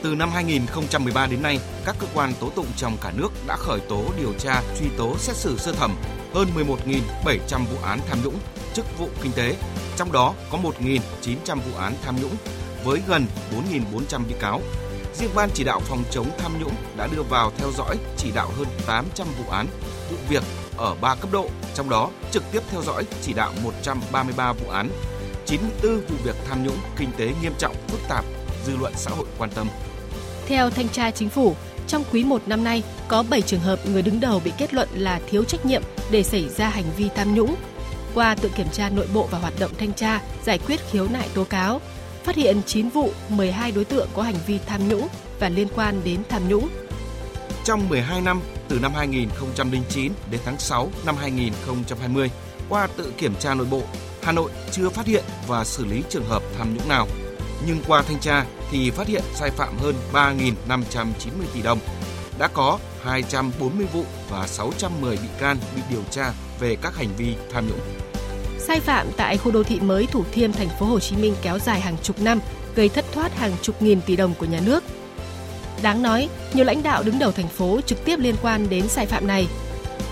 Từ 0.01 0.15
năm 0.15 0.29
2013 0.29 1.27
đến 1.27 1.41
nay, 1.41 1.59
các 1.85 1.95
cơ 2.00 2.07
quan 2.13 2.33
tố 2.39 2.50
tụng 2.50 2.65
trong 2.77 2.97
cả 3.01 3.12
nước 3.15 3.29
đã 3.47 3.55
khởi 3.55 3.79
tố, 3.79 4.03
điều 4.17 4.33
tra, 4.33 4.62
truy 4.79 4.88
tố, 4.97 5.17
xét 5.17 5.35
xử 5.35 5.57
sơ 5.57 5.71
thẩm 5.73 5.95
hơn 6.33 6.47
11.700 6.55 7.65
vụ 7.65 7.77
án 7.83 8.00
tham 8.07 8.17
nhũng, 8.23 8.35
chức 8.73 8.85
vụ 9.00 9.07
kinh 9.21 9.31
tế, 9.31 9.55
trong 9.97 10.12
đó 10.12 10.33
có 10.51 10.57
1.900 10.57 11.55
vụ 11.55 11.77
án 11.77 11.93
tham 12.05 12.15
nhũng 12.21 12.35
với 12.83 13.01
gần 13.07 13.25
4.400 13.71 14.27
bị 14.27 14.35
cáo, 14.39 14.62
Riêng 15.13 15.29
Ban 15.36 15.50
chỉ 15.53 15.63
đạo 15.63 15.79
phòng 15.79 16.03
chống 16.12 16.27
tham 16.38 16.60
nhũng 16.60 16.74
đã 16.98 17.08
đưa 17.08 17.24
vào 17.24 17.51
theo 17.58 17.72
dõi 17.77 17.98
chỉ 18.17 18.32
đạo 18.32 18.50
hơn 18.58 18.67
800 18.88 19.27
vụ 19.38 19.51
án, 19.51 19.67
vụ 20.12 20.17
việc 20.29 20.43
ở 20.77 20.96
3 21.01 21.15
cấp 21.15 21.32
độ, 21.32 21.50
trong 21.75 21.89
đó 21.89 22.10
trực 22.32 22.43
tiếp 22.51 22.60
theo 22.72 22.82
dõi 22.82 23.03
chỉ 23.22 23.34
đạo 23.34 23.51
133 23.63 24.53
vụ 24.53 24.70
án, 24.70 24.89
94 25.46 25.98
vụ 25.98 26.15
việc 26.24 26.36
tham 26.50 26.63
nhũng 26.63 26.77
kinh 26.98 27.12
tế 27.17 27.32
nghiêm 27.41 27.53
trọng, 27.58 27.75
phức 27.88 28.00
tạp, 28.10 28.25
dư 28.65 28.77
luận 28.77 28.93
xã 28.96 29.12
hội 29.12 29.25
quan 29.38 29.50
tâm. 29.55 29.67
Theo 30.48 30.70
thanh 30.70 30.89
tra 30.89 31.12
chính 31.12 31.29
phủ, 31.29 31.55
trong 31.88 32.03
quý 32.12 32.24
1 32.24 32.41
năm 32.46 32.63
nay 32.63 32.84
có 33.08 33.24
7 33.29 33.41
trường 33.41 33.60
hợp 33.60 33.79
người 33.86 34.01
đứng 34.01 34.20
đầu 34.20 34.41
bị 34.46 34.51
kết 34.58 34.74
luận 34.74 34.89
là 34.93 35.20
thiếu 35.29 35.43
trách 35.43 35.65
nhiệm 35.65 35.84
để 36.12 36.24
xảy 36.24 36.50
ra 36.50 36.70
hành 36.70 36.91
vi 36.98 37.10
tham 37.15 37.36
nhũng. 37.36 37.55
Qua 38.13 38.36
tự 38.36 38.50
kiểm 38.55 38.67
tra 38.72 38.89
nội 38.89 39.08
bộ 39.13 39.27
và 39.32 39.39
hoạt 39.39 39.53
động 39.60 39.72
thanh 39.77 39.93
tra, 39.93 40.22
giải 40.43 40.58
quyết 40.58 40.79
khiếu 40.91 41.08
nại 41.08 41.29
tố 41.34 41.43
cáo, 41.43 41.82
phát 42.23 42.35
hiện 42.35 42.61
9 42.65 42.89
vụ, 42.89 43.11
12 43.29 43.71
đối 43.71 43.85
tượng 43.85 44.07
có 44.13 44.21
hành 44.21 44.35
vi 44.47 44.59
tham 44.65 44.87
nhũng 44.87 45.07
và 45.39 45.49
liên 45.49 45.67
quan 45.75 46.01
đến 46.03 46.21
tham 46.29 46.49
nhũng. 46.49 46.69
Trong 47.63 47.89
12 47.89 48.21
năm, 48.21 48.41
từ 48.67 48.79
năm 48.79 48.93
2009 48.93 50.13
đến 50.31 50.41
tháng 50.45 50.59
6 50.59 50.91
năm 51.05 51.15
2020, 51.15 52.31
qua 52.69 52.87
tự 52.97 53.13
kiểm 53.17 53.35
tra 53.39 53.53
nội 53.53 53.67
bộ, 53.71 53.81
Hà 54.21 54.31
Nội 54.31 54.51
chưa 54.71 54.89
phát 54.89 55.05
hiện 55.05 55.23
và 55.47 55.63
xử 55.63 55.85
lý 55.85 56.03
trường 56.09 56.25
hợp 56.25 56.43
tham 56.57 56.73
nhũng 56.73 56.89
nào. 56.89 57.07
nhưng 57.67 57.81
qua 57.87 58.01
thanh 58.01 58.19
tra 58.19 58.45
thì 58.71 58.91
phát 58.91 59.07
hiện 59.07 59.21
sai 59.33 59.49
phạm 59.49 59.77
hơn 59.77 59.95
3.590 60.13 61.45
tỷ 61.53 61.61
đồng. 61.61 61.79
Đã 62.39 62.47
có 62.47 62.79
240 63.03 63.87
vụ 63.93 64.05
và 64.29 64.47
610 64.47 65.17
bị 65.17 65.27
can 65.39 65.57
bị 65.75 65.81
điều 65.89 66.03
tra 66.11 66.33
về 66.59 66.75
các 66.81 66.95
hành 66.95 67.09
vi 67.17 67.35
tham 67.53 67.67
nhũng. 67.67 68.12
Sai 68.67 68.79
phạm 68.79 69.08
tại 69.17 69.38
khu 69.38 69.51
đô 69.51 69.63
thị 69.63 69.79
mới 69.79 70.08
Thủ 70.12 70.24
Thiêm, 70.32 70.51
thành 70.51 70.70
phố 70.79 70.86
Hồ 70.86 71.00
Chí 71.00 71.15
Minh 71.15 71.36
kéo 71.41 71.60
dài 71.60 71.82
hàng 71.82 71.96
chục 72.03 72.22
năm, 72.22 72.39
gây 72.75 72.89
thất 72.89 73.05
thoát 73.12 73.38
hàng 73.38 73.51
chục 73.62 73.82
nghìn 73.82 74.01
tỷ 74.01 74.15
đồng 74.15 74.34
của 74.39 74.46
nhà 74.46 74.60
nước. 74.65 74.84
Đáng 75.82 76.01
nói, 76.01 76.29
nhiều 76.53 76.65
lãnh 76.65 76.84
đạo 76.84 77.03
đứng 77.03 77.20
đầu 77.20 77.32
thành 77.32 77.48
phố 77.48 77.82
trực 77.86 78.05
tiếp 78.05 78.20
liên 78.20 78.36
quan 78.41 78.70
đến 78.70 78.88
sai 78.88 79.05
phạm 79.05 79.27
này. 79.27 79.48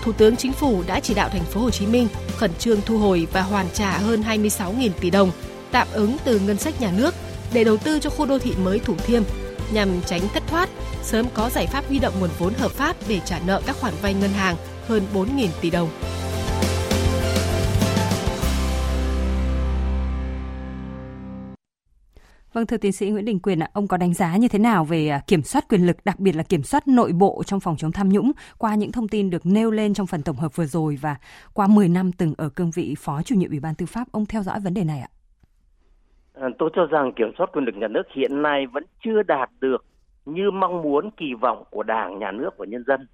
Thủ 0.04 0.12
tướng 0.12 0.36
Chính 0.36 0.52
phủ 0.52 0.82
đã 0.86 1.00
chỉ 1.00 1.14
đạo 1.14 1.28
thành 1.28 1.44
phố 1.44 1.60
Hồ 1.60 1.70
Chí 1.70 1.86
Minh 1.86 2.08
khẩn 2.36 2.50
trương 2.58 2.80
thu 2.86 2.98
hồi 2.98 3.26
và 3.32 3.42
hoàn 3.42 3.66
trả 3.74 3.98
hơn 3.98 4.22
26.000 4.22 4.90
tỷ 5.00 5.10
đồng 5.10 5.30
tạm 5.70 5.88
ứng 5.92 6.16
từ 6.24 6.38
ngân 6.38 6.58
sách 6.58 6.80
nhà 6.80 6.92
nước 6.96 7.14
để 7.52 7.64
đầu 7.64 7.76
tư 7.76 7.98
cho 7.98 8.10
khu 8.10 8.26
đô 8.26 8.38
thị 8.38 8.52
mới 8.62 8.78
Thủ 8.78 8.94
Thiêm 9.06 9.22
nhằm 9.72 9.88
tránh 10.06 10.20
thất 10.34 10.42
thoát, 10.46 10.68
sớm 11.02 11.26
có 11.34 11.50
giải 11.50 11.66
pháp 11.66 11.88
huy 11.88 11.98
động 11.98 12.14
nguồn 12.20 12.30
vốn 12.38 12.54
hợp 12.54 12.70
pháp 12.70 12.96
để 13.08 13.20
trả 13.24 13.38
nợ 13.46 13.60
các 13.66 13.76
khoản 13.80 13.94
vay 14.02 14.14
ngân 14.14 14.30
hàng 14.30 14.56
hơn 14.88 15.06
4.000 15.14 15.48
tỷ 15.60 15.70
đồng. 15.70 15.88
Vâng, 22.52 22.66
thưa 22.66 22.76
tiến 22.76 22.92
sĩ 22.92 23.10
Nguyễn 23.10 23.24
Đình 23.24 23.38
Quyền 23.38 23.62
ạ, 23.62 23.68
ông 23.72 23.88
có 23.88 23.96
đánh 23.96 24.14
giá 24.14 24.36
như 24.36 24.48
thế 24.48 24.58
nào 24.58 24.84
về 24.84 25.08
à, 25.08 25.20
kiểm 25.26 25.42
soát 25.42 25.68
quyền 25.68 25.86
lực, 25.86 25.96
đặc 26.04 26.18
biệt 26.18 26.36
là 26.36 26.42
kiểm 26.42 26.62
soát 26.62 26.88
nội 26.88 27.12
bộ 27.12 27.42
trong 27.46 27.60
phòng 27.60 27.76
chống 27.76 27.92
tham 27.92 28.08
nhũng 28.08 28.32
qua 28.58 28.74
những 28.74 28.92
thông 28.92 29.08
tin 29.08 29.30
được 29.30 29.46
nêu 29.46 29.70
lên 29.70 29.94
trong 29.94 30.06
phần 30.06 30.22
tổng 30.22 30.36
hợp 30.36 30.56
vừa 30.56 30.64
rồi 30.64 30.98
và 31.00 31.16
qua 31.54 31.66
10 31.66 31.88
năm 31.88 32.12
từng 32.12 32.34
ở 32.38 32.48
cương 32.48 32.70
vị 32.70 32.94
Phó 32.98 33.22
chủ 33.22 33.34
nhiệm 33.34 33.50
Ủy 33.50 33.60
ban 33.60 33.74
Tư 33.74 33.86
pháp, 33.86 34.08
ông 34.12 34.26
theo 34.26 34.42
dõi 34.42 34.60
vấn 34.60 34.74
đề 34.74 34.84
này 34.84 35.00
ạ? 35.00 35.08
À, 36.34 36.48
tôi 36.58 36.70
cho 36.74 36.86
rằng 36.86 37.12
kiểm 37.16 37.32
soát 37.38 37.46
quyền 37.52 37.64
lực 37.64 37.74
nhà 37.74 37.88
nước 37.88 38.02
hiện 38.14 38.42
nay 38.42 38.66
vẫn 38.66 38.84
chưa 39.04 39.22
đạt 39.22 39.50
được 39.60 39.84
như 40.24 40.50
mong 40.50 40.82
muốn 40.82 41.10
kỳ 41.10 41.34
vọng 41.40 41.64
của 41.70 41.82
Đảng, 41.82 42.18
Nhà 42.18 42.30
nước 42.30 42.50
và 42.58 42.66
nhân 42.68 42.84
dân. 42.86 43.08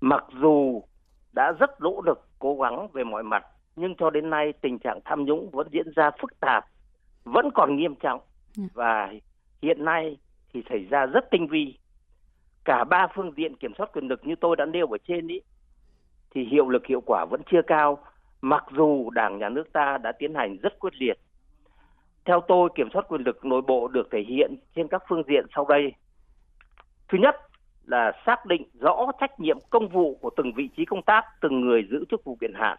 Mặc 0.00 0.24
dù 0.40 0.82
đã 1.32 1.52
rất 1.60 1.80
nỗ 1.80 2.02
lực 2.06 2.28
cố 2.38 2.58
gắng 2.62 2.88
về 2.92 3.04
mọi 3.04 3.22
mặt, 3.22 3.46
nhưng 3.76 3.94
cho 3.98 4.10
đến 4.10 4.30
nay 4.30 4.52
tình 4.60 4.78
trạng 4.78 5.00
tham 5.04 5.24
nhũng 5.24 5.50
vẫn 5.50 5.68
diễn 5.72 5.86
ra 5.96 6.10
phức 6.20 6.40
tạp, 6.40 6.64
vẫn 7.24 7.50
còn 7.54 7.76
nghiêm 7.76 7.94
trọng. 7.94 8.20
Dạ. 8.56 8.64
và 8.74 9.12
hiện 9.62 9.84
nay 9.84 10.16
thì 10.52 10.62
xảy 10.68 10.86
ra 10.90 11.06
rất 11.06 11.30
tinh 11.30 11.46
vi. 11.46 11.78
Cả 12.64 12.84
ba 12.84 13.06
phương 13.14 13.32
diện 13.36 13.56
kiểm 13.56 13.72
soát 13.78 13.90
quyền 13.92 14.08
lực 14.08 14.20
như 14.24 14.34
tôi 14.40 14.56
đã 14.56 14.66
nêu 14.66 14.86
ở 14.86 14.98
trên 15.08 15.28
ý, 15.28 15.40
thì 16.30 16.44
hiệu 16.44 16.68
lực 16.68 16.86
hiệu 16.86 17.00
quả 17.06 17.24
vẫn 17.30 17.40
chưa 17.50 17.62
cao, 17.66 17.98
mặc 18.40 18.64
dù 18.76 19.10
Đảng, 19.10 19.38
Nhà 19.38 19.48
nước 19.48 19.72
ta 19.72 19.98
đã 19.98 20.12
tiến 20.12 20.34
hành 20.34 20.56
rất 20.62 20.78
quyết 20.78 20.94
liệt 20.94 21.18
theo 22.24 22.40
tôi, 22.48 22.68
kiểm 22.74 22.88
soát 22.92 23.02
quyền 23.08 23.22
lực 23.22 23.44
nội 23.44 23.62
bộ 23.62 23.88
được 23.88 24.08
thể 24.12 24.22
hiện 24.28 24.54
trên 24.76 24.88
các 24.88 25.02
phương 25.08 25.22
diện 25.28 25.46
sau 25.54 25.66
đây. 25.68 25.92
Thứ 27.08 27.18
nhất 27.18 27.36
là 27.84 28.12
xác 28.26 28.46
định 28.46 28.64
rõ 28.80 29.06
trách 29.20 29.40
nhiệm 29.40 29.58
công 29.70 29.88
vụ 29.88 30.18
của 30.20 30.30
từng 30.36 30.52
vị 30.56 30.68
trí 30.76 30.84
công 30.84 31.02
tác, 31.02 31.24
từng 31.40 31.60
người 31.60 31.88
giữ 31.90 32.04
chức 32.10 32.24
vụ 32.24 32.36
quyền 32.40 32.54
hạn. 32.54 32.78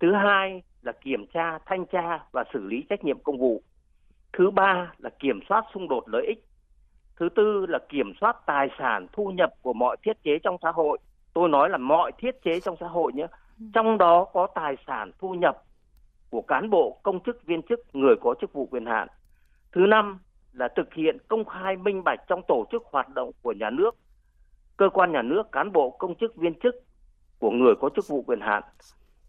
Thứ 0.00 0.12
hai 0.12 0.62
là 0.82 0.92
kiểm 0.92 1.26
tra, 1.34 1.58
thanh 1.66 1.86
tra 1.86 2.18
và 2.32 2.44
xử 2.52 2.66
lý 2.66 2.84
trách 2.88 3.04
nhiệm 3.04 3.18
công 3.18 3.38
vụ. 3.38 3.62
Thứ 4.38 4.50
ba 4.50 4.92
là 4.98 5.10
kiểm 5.18 5.40
soát 5.48 5.64
xung 5.74 5.88
đột 5.88 6.08
lợi 6.08 6.26
ích. 6.26 6.44
Thứ 7.16 7.28
tư 7.28 7.66
là 7.68 7.78
kiểm 7.88 8.12
soát 8.20 8.36
tài 8.46 8.68
sản 8.78 9.06
thu 9.12 9.30
nhập 9.30 9.50
của 9.62 9.72
mọi 9.72 9.96
thiết 10.02 10.22
chế 10.22 10.38
trong 10.38 10.56
xã 10.62 10.70
hội. 10.70 10.98
Tôi 11.34 11.48
nói 11.48 11.68
là 11.70 11.78
mọi 11.78 12.12
thiết 12.18 12.42
chế 12.42 12.60
trong 12.60 12.76
xã 12.80 12.86
hội 12.86 13.12
nhé. 13.12 13.26
Trong 13.74 13.98
đó 13.98 14.24
có 14.24 14.46
tài 14.54 14.76
sản 14.86 15.10
thu 15.18 15.34
nhập 15.34 15.62
của 16.30 16.42
cán 16.42 16.70
bộ, 16.70 17.00
công 17.02 17.20
chức, 17.20 17.44
viên 17.46 17.62
chức, 17.62 17.80
người 17.92 18.14
có 18.20 18.34
chức 18.40 18.52
vụ 18.52 18.66
quyền 18.66 18.86
hạn. 18.86 19.08
Thứ 19.72 19.80
năm 19.80 20.18
là 20.52 20.68
thực 20.76 20.94
hiện 20.94 21.18
công 21.28 21.44
khai 21.44 21.76
minh 21.76 22.04
bạch 22.04 22.20
trong 22.28 22.40
tổ 22.48 22.64
chức 22.72 22.82
hoạt 22.90 23.08
động 23.08 23.30
của 23.42 23.52
nhà 23.52 23.70
nước, 23.70 23.96
cơ 24.76 24.88
quan 24.88 25.12
nhà 25.12 25.22
nước, 25.22 25.52
cán 25.52 25.72
bộ, 25.72 25.90
công 25.90 26.14
chức, 26.14 26.36
viên 26.36 26.54
chức 26.54 26.74
của 27.38 27.50
người 27.50 27.74
có 27.80 27.88
chức 27.96 28.08
vụ 28.08 28.22
quyền 28.22 28.40
hạn. 28.40 28.62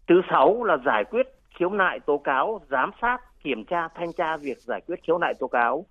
Thứ 0.08 0.20
sáu 0.30 0.64
là 0.64 0.76
giải 0.86 1.04
quyết 1.04 1.26
khiếu 1.58 1.70
nại 1.70 2.00
tố 2.00 2.18
cáo, 2.18 2.60
giám 2.70 2.90
sát, 3.02 3.18
kiểm 3.42 3.64
tra, 3.64 3.88
thanh 3.88 4.12
tra 4.12 4.36
việc 4.36 4.58
giải 4.58 4.80
quyết 4.86 4.96
khiếu 5.02 5.18
nại 5.18 5.34
tố 5.40 5.48
cáo. 5.48 5.86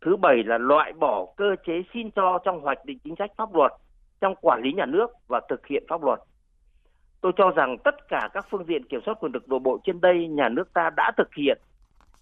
Thứ 0.00 0.16
bảy 0.16 0.42
là 0.46 0.58
loại 0.58 0.92
bỏ 0.92 1.26
cơ 1.36 1.56
chế 1.66 1.82
xin 1.94 2.10
cho 2.10 2.38
trong 2.44 2.60
hoạch 2.60 2.84
định 2.84 2.98
chính 3.04 3.14
sách 3.18 3.30
pháp 3.36 3.54
luật, 3.54 3.72
trong 4.20 4.34
quản 4.40 4.62
lý 4.62 4.72
nhà 4.72 4.86
nước 4.86 5.10
và 5.28 5.40
thực 5.48 5.66
hiện 5.66 5.84
pháp 5.88 6.02
luật. 6.02 6.20
Tôi 7.20 7.32
cho 7.36 7.50
rằng 7.50 7.76
tất 7.84 8.08
cả 8.08 8.28
các 8.34 8.46
phương 8.50 8.64
diện 8.68 8.84
kiểm 8.84 9.00
soát 9.06 9.14
quyền 9.20 9.32
lực 9.32 9.48
nội 9.48 9.58
bộ 9.58 9.78
trên 9.84 10.00
đây 10.00 10.28
nhà 10.28 10.48
nước 10.48 10.72
ta 10.72 10.90
đã 10.96 11.12
thực 11.16 11.34
hiện. 11.34 11.58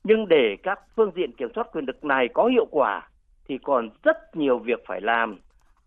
Nhưng 0.05 0.29
để 0.29 0.57
các 0.63 0.81
phương 0.97 1.13
diện 1.17 1.33
kiểm 1.33 1.49
soát 1.55 1.67
quyền 1.73 1.85
lực 1.85 2.05
này 2.05 2.29
có 2.35 2.47
hiệu 2.47 2.67
quả 2.71 3.09
thì 3.49 3.59
còn 3.59 3.89
rất 4.03 4.37
nhiều 4.37 4.59
việc 4.59 4.81
phải 4.87 5.01
làm. 5.01 5.39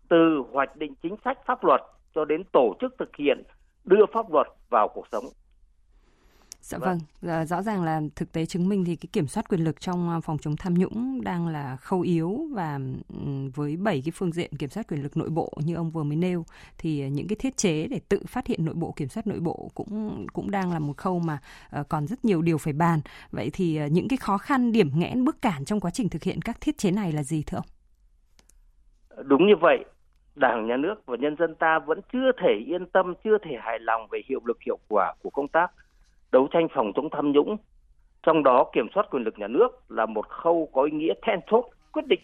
Từ 0.08 0.44
hoạch 0.52 0.76
định 0.76 0.94
chính 1.02 1.16
sách 1.24 1.38
pháp 1.46 1.64
luật 1.64 1.80
cho 2.14 2.24
đến 2.24 2.42
tổ 2.52 2.74
chức 2.80 2.94
thực 2.98 3.16
hiện, 3.16 3.42
đưa 3.84 4.06
pháp 4.12 4.32
luật 4.32 4.46
vào 4.70 4.88
cuộc 4.88 5.06
sống. 5.12 5.24
Dạ 6.64 6.78
vâng, 6.78 6.98
vâng. 7.20 7.46
rõ 7.46 7.62
ràng 7.62 7.84
là 7.84 8.00
thực 8.16 8.32
tế 8.32 8.46
chứng 8.46 8.68
minh 8.68 8.84
thì 8.84 8.96
cái 8.96 9.08
kiểm 9.12 9.26
soát 9.26 9.48
quyền 9.48 9.64
lực 9.64 9.80
trong 9.80 10.10
à, 10.10 10.20
phòng 10.20 10.38
chống 10.38 10.56
tham 10.56 10.74
nhũng 10.74 11.24
đang 11.24 11.48
là 11.48 11.76
khâu 11.76 12.00
yếu 12.00 12.40
và 12.54 12.80
với 13.54 13.76
bảy 13.76 14.02
cái 14.04 14.12
phương 14.14 14.32
diện 14.32 14.56
kiểm 14.58 14.68
soát 14.68 14.88
quyền 14.88 15.02
lực 15.02 15.16
nội 15.16 15.28
bộ 15.30 15.52
như 15.56 15.74
ông 15.74 15.90
vừa 15.90 16.02
mới 16.02 16.16
nêu 16.16 16.44
thì 16.78 17.08
những 17.08 17.28
cái 17.28 17.36
thiết 17.36 17.56
chế 17.56 17.86
để 17.86 18.00
tự 18.08 18.20
phát 18.26 18.46
hiện 18.46 18.64
nội 18.64 18.74
bộ 18.74 18.92
kiểm 18.96 19.08
soát 19.08 19.26
nội 19.26 19.40
bộ 19.40 19.70
cũng 19.74 20.26
cũng 20.32 20.50
đang 20.50 20.72
là 20.72 20.78
một 20.78 20.96
khâu 20.96 21.18
mà 21.18 21.38
uh, 21.80 21.88
còn 21.88 22.06
rất 22.06 22.24
nhiều 22.24 22.42
điều 22.42 22.58
phải 22.58 22.72
bàn. 22.72 23.00
Vậy 23.30 23.50
thì 23.52 23.80
uh, 23.86 23.92
những 23.92 24.08
cái 24.08 24.16
khó 24.16 24.38
khăn 24.38 24.72
điểm 24.72 24.90
nghẽn 24.94 25.24
bước 25.24 25.42
cản 25.42 25.64
trong 25.64 25.80
quá 25.80 25.90
trình 25.90 26.08
thực 26.08 26.22
hiện 26.22 26.42
các 26.42 26.56
thiết 26.60 26.78
chế 26.78 26.90
này 26.90 27.12
là 27.12 27.22
gì 27.22 27.42
thưa 27.46 27.58
ông? 27.58 27.66
Đúng 29.24 29.46
như 29.46 29.54
vậy, 29.60 29.84
Đảng, 30.34 30.66
Nhà 30.66 30.76
nước 30.76 30.94
và 31.06 31.16
nhân 31.20 31.36
dân 31.38 31.54
ta 31.54 31.78
vẫn 31.86 32.00
chưa 32.12 32.30
thể 32.42 32.54
yên 32.66 32.86
tâm, 32.86 33.14
chưa 33.24 33.38
thể 33.44 33.56
hài 33.60 33.78
lòng 33.80 34.06
về 34.10 34.20
hiệu 34.28 34.40
lực 34.44 34.58
hiệu 34.66 34.78
quả 34.88 35.14
của 35.22 35.30
công 35.30 35.48
tác 35.48 35.70
đấu 36.34 36.48
tranh 36.50 36.68
phòng 36.74 36.92
chống 36.96 37.08
tham 37.10 37.32
nhũng, 37.32 37.56
trong 38.22 38.42
đó 38.42 38.64
kiểm 38.72 38.86
soát 38.94 39.06
quyền 39.10 39.22
lực 39.22 39.38
nhà 39.38 39.46
nước 39.46 39.68
là 39.88 40.06
một 40.06 40.28
khâu 40.28 40.68
có 40.72 40.82
ý 40.82 40.90
nghĩa 40.90 41.12
then 41.22 41.40
chốt 41.50 41.64
quyết 41.92 42.06
định. 42.06 42.20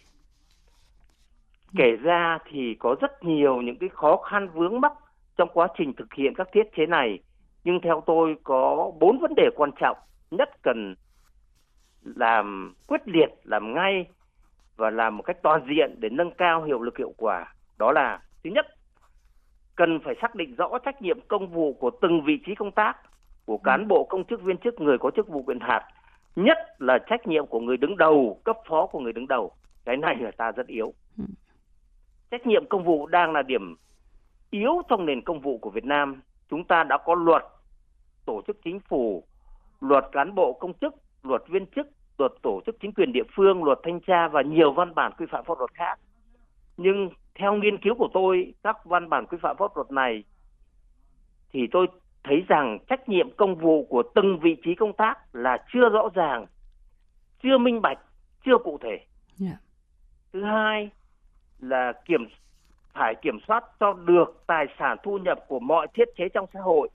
Kể 1.77 1.95
ra 2.01 2.37
thì 2.49 2.75
có 2.79 2.95
rất 3.01 3.23
nhiều 3.23 3.61
những 3.61 3.77
cái 3.77 3.89
khó 3.89 4.17
khăn 4.17 4.49
vướng 4.53 4.81
mắc 4.81 4.93
trong 5.37 5.49
quá 5.53 5.67
trình 5.77 5.93
thực 5.93 6.13
hiện 6.13 6.33
các 6.35 6.47
thiết 6.53 6.63
chế 6.75 6.85
này, 6.85 7.19
nhưng 7.63 7.79
theo 7.83 8.03
tôi 8.05 8.35
có 8.43 8.91
bốn 8.99 9.19
vấn 9.19 9.33
đề 9.35 9.49
quan 9.55 9.71
trọng 9.81 9.97
nhất 10.31 10.49
cần 10.63 10.95
làm 12.03 12.73
quyết 12.87 13.01
liệt, 13.05 13.29
làm 13.43 13.73
ngay 13.73 14.05
và 14.77 14.89
làm 14.89 15.17
một 15.17 15.23
cách 15.23 15.37
toàn 15.43 15.65
diện 15.69 15.95
để 15.99 16.09
nâng 16.09 16.31
cao 16.31 16.63
hiệu 16.63 16.81
lực 16.81 16.97
hiệu 16.97 17.13
quả. 17.17 17.53
Đó 17.77 17.91
là 17.91 18.19
thứ 18.43 18.49
nhất, 18.49 18.65
cần 19.75 19.99
phải 20.03 20.15
xác 20.21 20.35
định 20.35 20.55
rõ 20.55 20.77
trách 20.85 21.01
nhiệm 21.01 21.19
công 21.27 21.47
vụ 21.47 21.73
của 21.73 21.91
từng 22.01 22.21
vị 22.25 22.39
trí 22.45 22.55
công 22.55 22.71
tác 22.71 22.97
của 23.51 23.57
cán 23.57 23.87
bộ 23.87 24.03
công 24.09 24.23
chức 24.23 24.41
viên 24.41 24.57
chức 24.57 24.81
người 24.81 24.97
có 24.97 25.11
chức 25.15 25.27
vụ 25.27 25.43
quyền 25.43 25.59
hạn 25.59 25.83
nhất 26.35 26.57
là 26.79 26.99
trách 27.09 27.27
nhiệm 27.27 27.45
của 27.45 27.59
người 27.59 27.77
đứng 27.77 27.97
đầu 27.97 28.41
cấp 28.43 28.57
phó 28.67 28.85
của 28.85 28.99
người 28.99 29.13
đứng 29.13 29.27
đầu. 29.27 29.51
Cái 29.85 29.97
này 29.97 30.15
là 30.19 30.31
ta 30.31 30.51
rất 30.51 30.67
yếu. 30.67 30.93
Ừ. 31.17 31.23
trách 32.31 32.47
nhiệm 32.47 32.65
công 32.69 32.83
vụ 32.83 33.07
đang 33.07 33.31
là 33.31 33.41
điểm 33.41 33.75
yếu 34.49 34.81
trong 34.89 35.05
nền 35.05 35.21
công 35.21 35.39
vụ 35.39 35.57
của 35.57 35.69
Việt 35.69 35.85
Nam. 35.85 36.21
Chúng 36.49 36.63
ta 36.63 36.83
đã 36.83 36.97
có 37.05 37.15
luật 37.15 37.43
tổ 38.25 38.41
chức 38.47 38.57
chính 38.63 38.79
phủ 38.79 39.23
luật 39.81 40.03
cán 40.11 40.35
bộ 40.35 40.57
công 40.59 40.73
chức 40.73 40.95
luật 41.23 41.41
viên 41.47 41.65
chức 41.65 41.87
luật 42.17 42.31
tổ 42.41 42.61
chức 42.65 42.75
chính 42.81 42.93
quyền 42.93 43.13
địa 43.13 43.27
phương 43.35 43.63
luật 43.63 43.79
thanh 43.83 43.99
tra 43.99 44.27
và 44.27 44.41
nhiều 44.41 44.71
văn 44.71 44.95
bản 44.95 45.11
quy 45.17 45.25
phạm 45.31 45.43
pháp 45.45 45.57
luật 45.59 45.71
khác. 45.73 45.99
Nhưng 46.77 47.09
theo 47.35 47.53
nghiên 47.53 47.77
cứu 47.77 47.95
của 47.95 48.09
tôi 48.13 48.53
các 48.63 48.85
văn 48.85 49.09
bản 49.09 49.25
quy 49.25 49.37
phạm 49.41 49.55
pháp 49.59 49.75
luật 49.75 49.91
này 49.91 50.23
thì 51.53 51.67
tôi 51.71 51.87
thấy 52.23 52.43
rằng 52.47 52.79
trách 52.89 53.09
nhiệm 53.09 53.35
công 53.37 53.55
vụ 53.55 53.85
của 53.89 54.03
từng 54.15 54.39
vị 54.39 54.57
trí 54.63 54.75
công 54.75 54.93
tác 54.93 55.35
là 55.35 55.57
chưa 55.73 55.89
rõ 55.89 56.09
ràng, 56.13 56.45
chưa 57.43 57.57
minh 57.57 57.81
bạch, 57.81 57.99
chưa 58.45 58.57
cụ 58.57 58.77
thể. 58.81 58.89
Yeah. 58.89 59.05
Dạ. 59.37 59.57
Thứ 60.33 60.43
hai 60.43 60.89
là 61.59 61.93
kiểm 62.05 62.27
phải 62.93 63.15
kiểm 63.21 63.39
soát 63.47 63.63
cho 63.79 63.93
được 63.93 64.43
tài 64.47 64.65
sản 64.79 64.97
thu 65.03 65.17
nhập 65.17 65.39
của 65.47 65.59
mọi 65.59 65.87
thiết 65.93 66.07
chế 66.17 66.29
trong 66.29 66.45
xã 66.53 66.59
hội, 66.59 66.89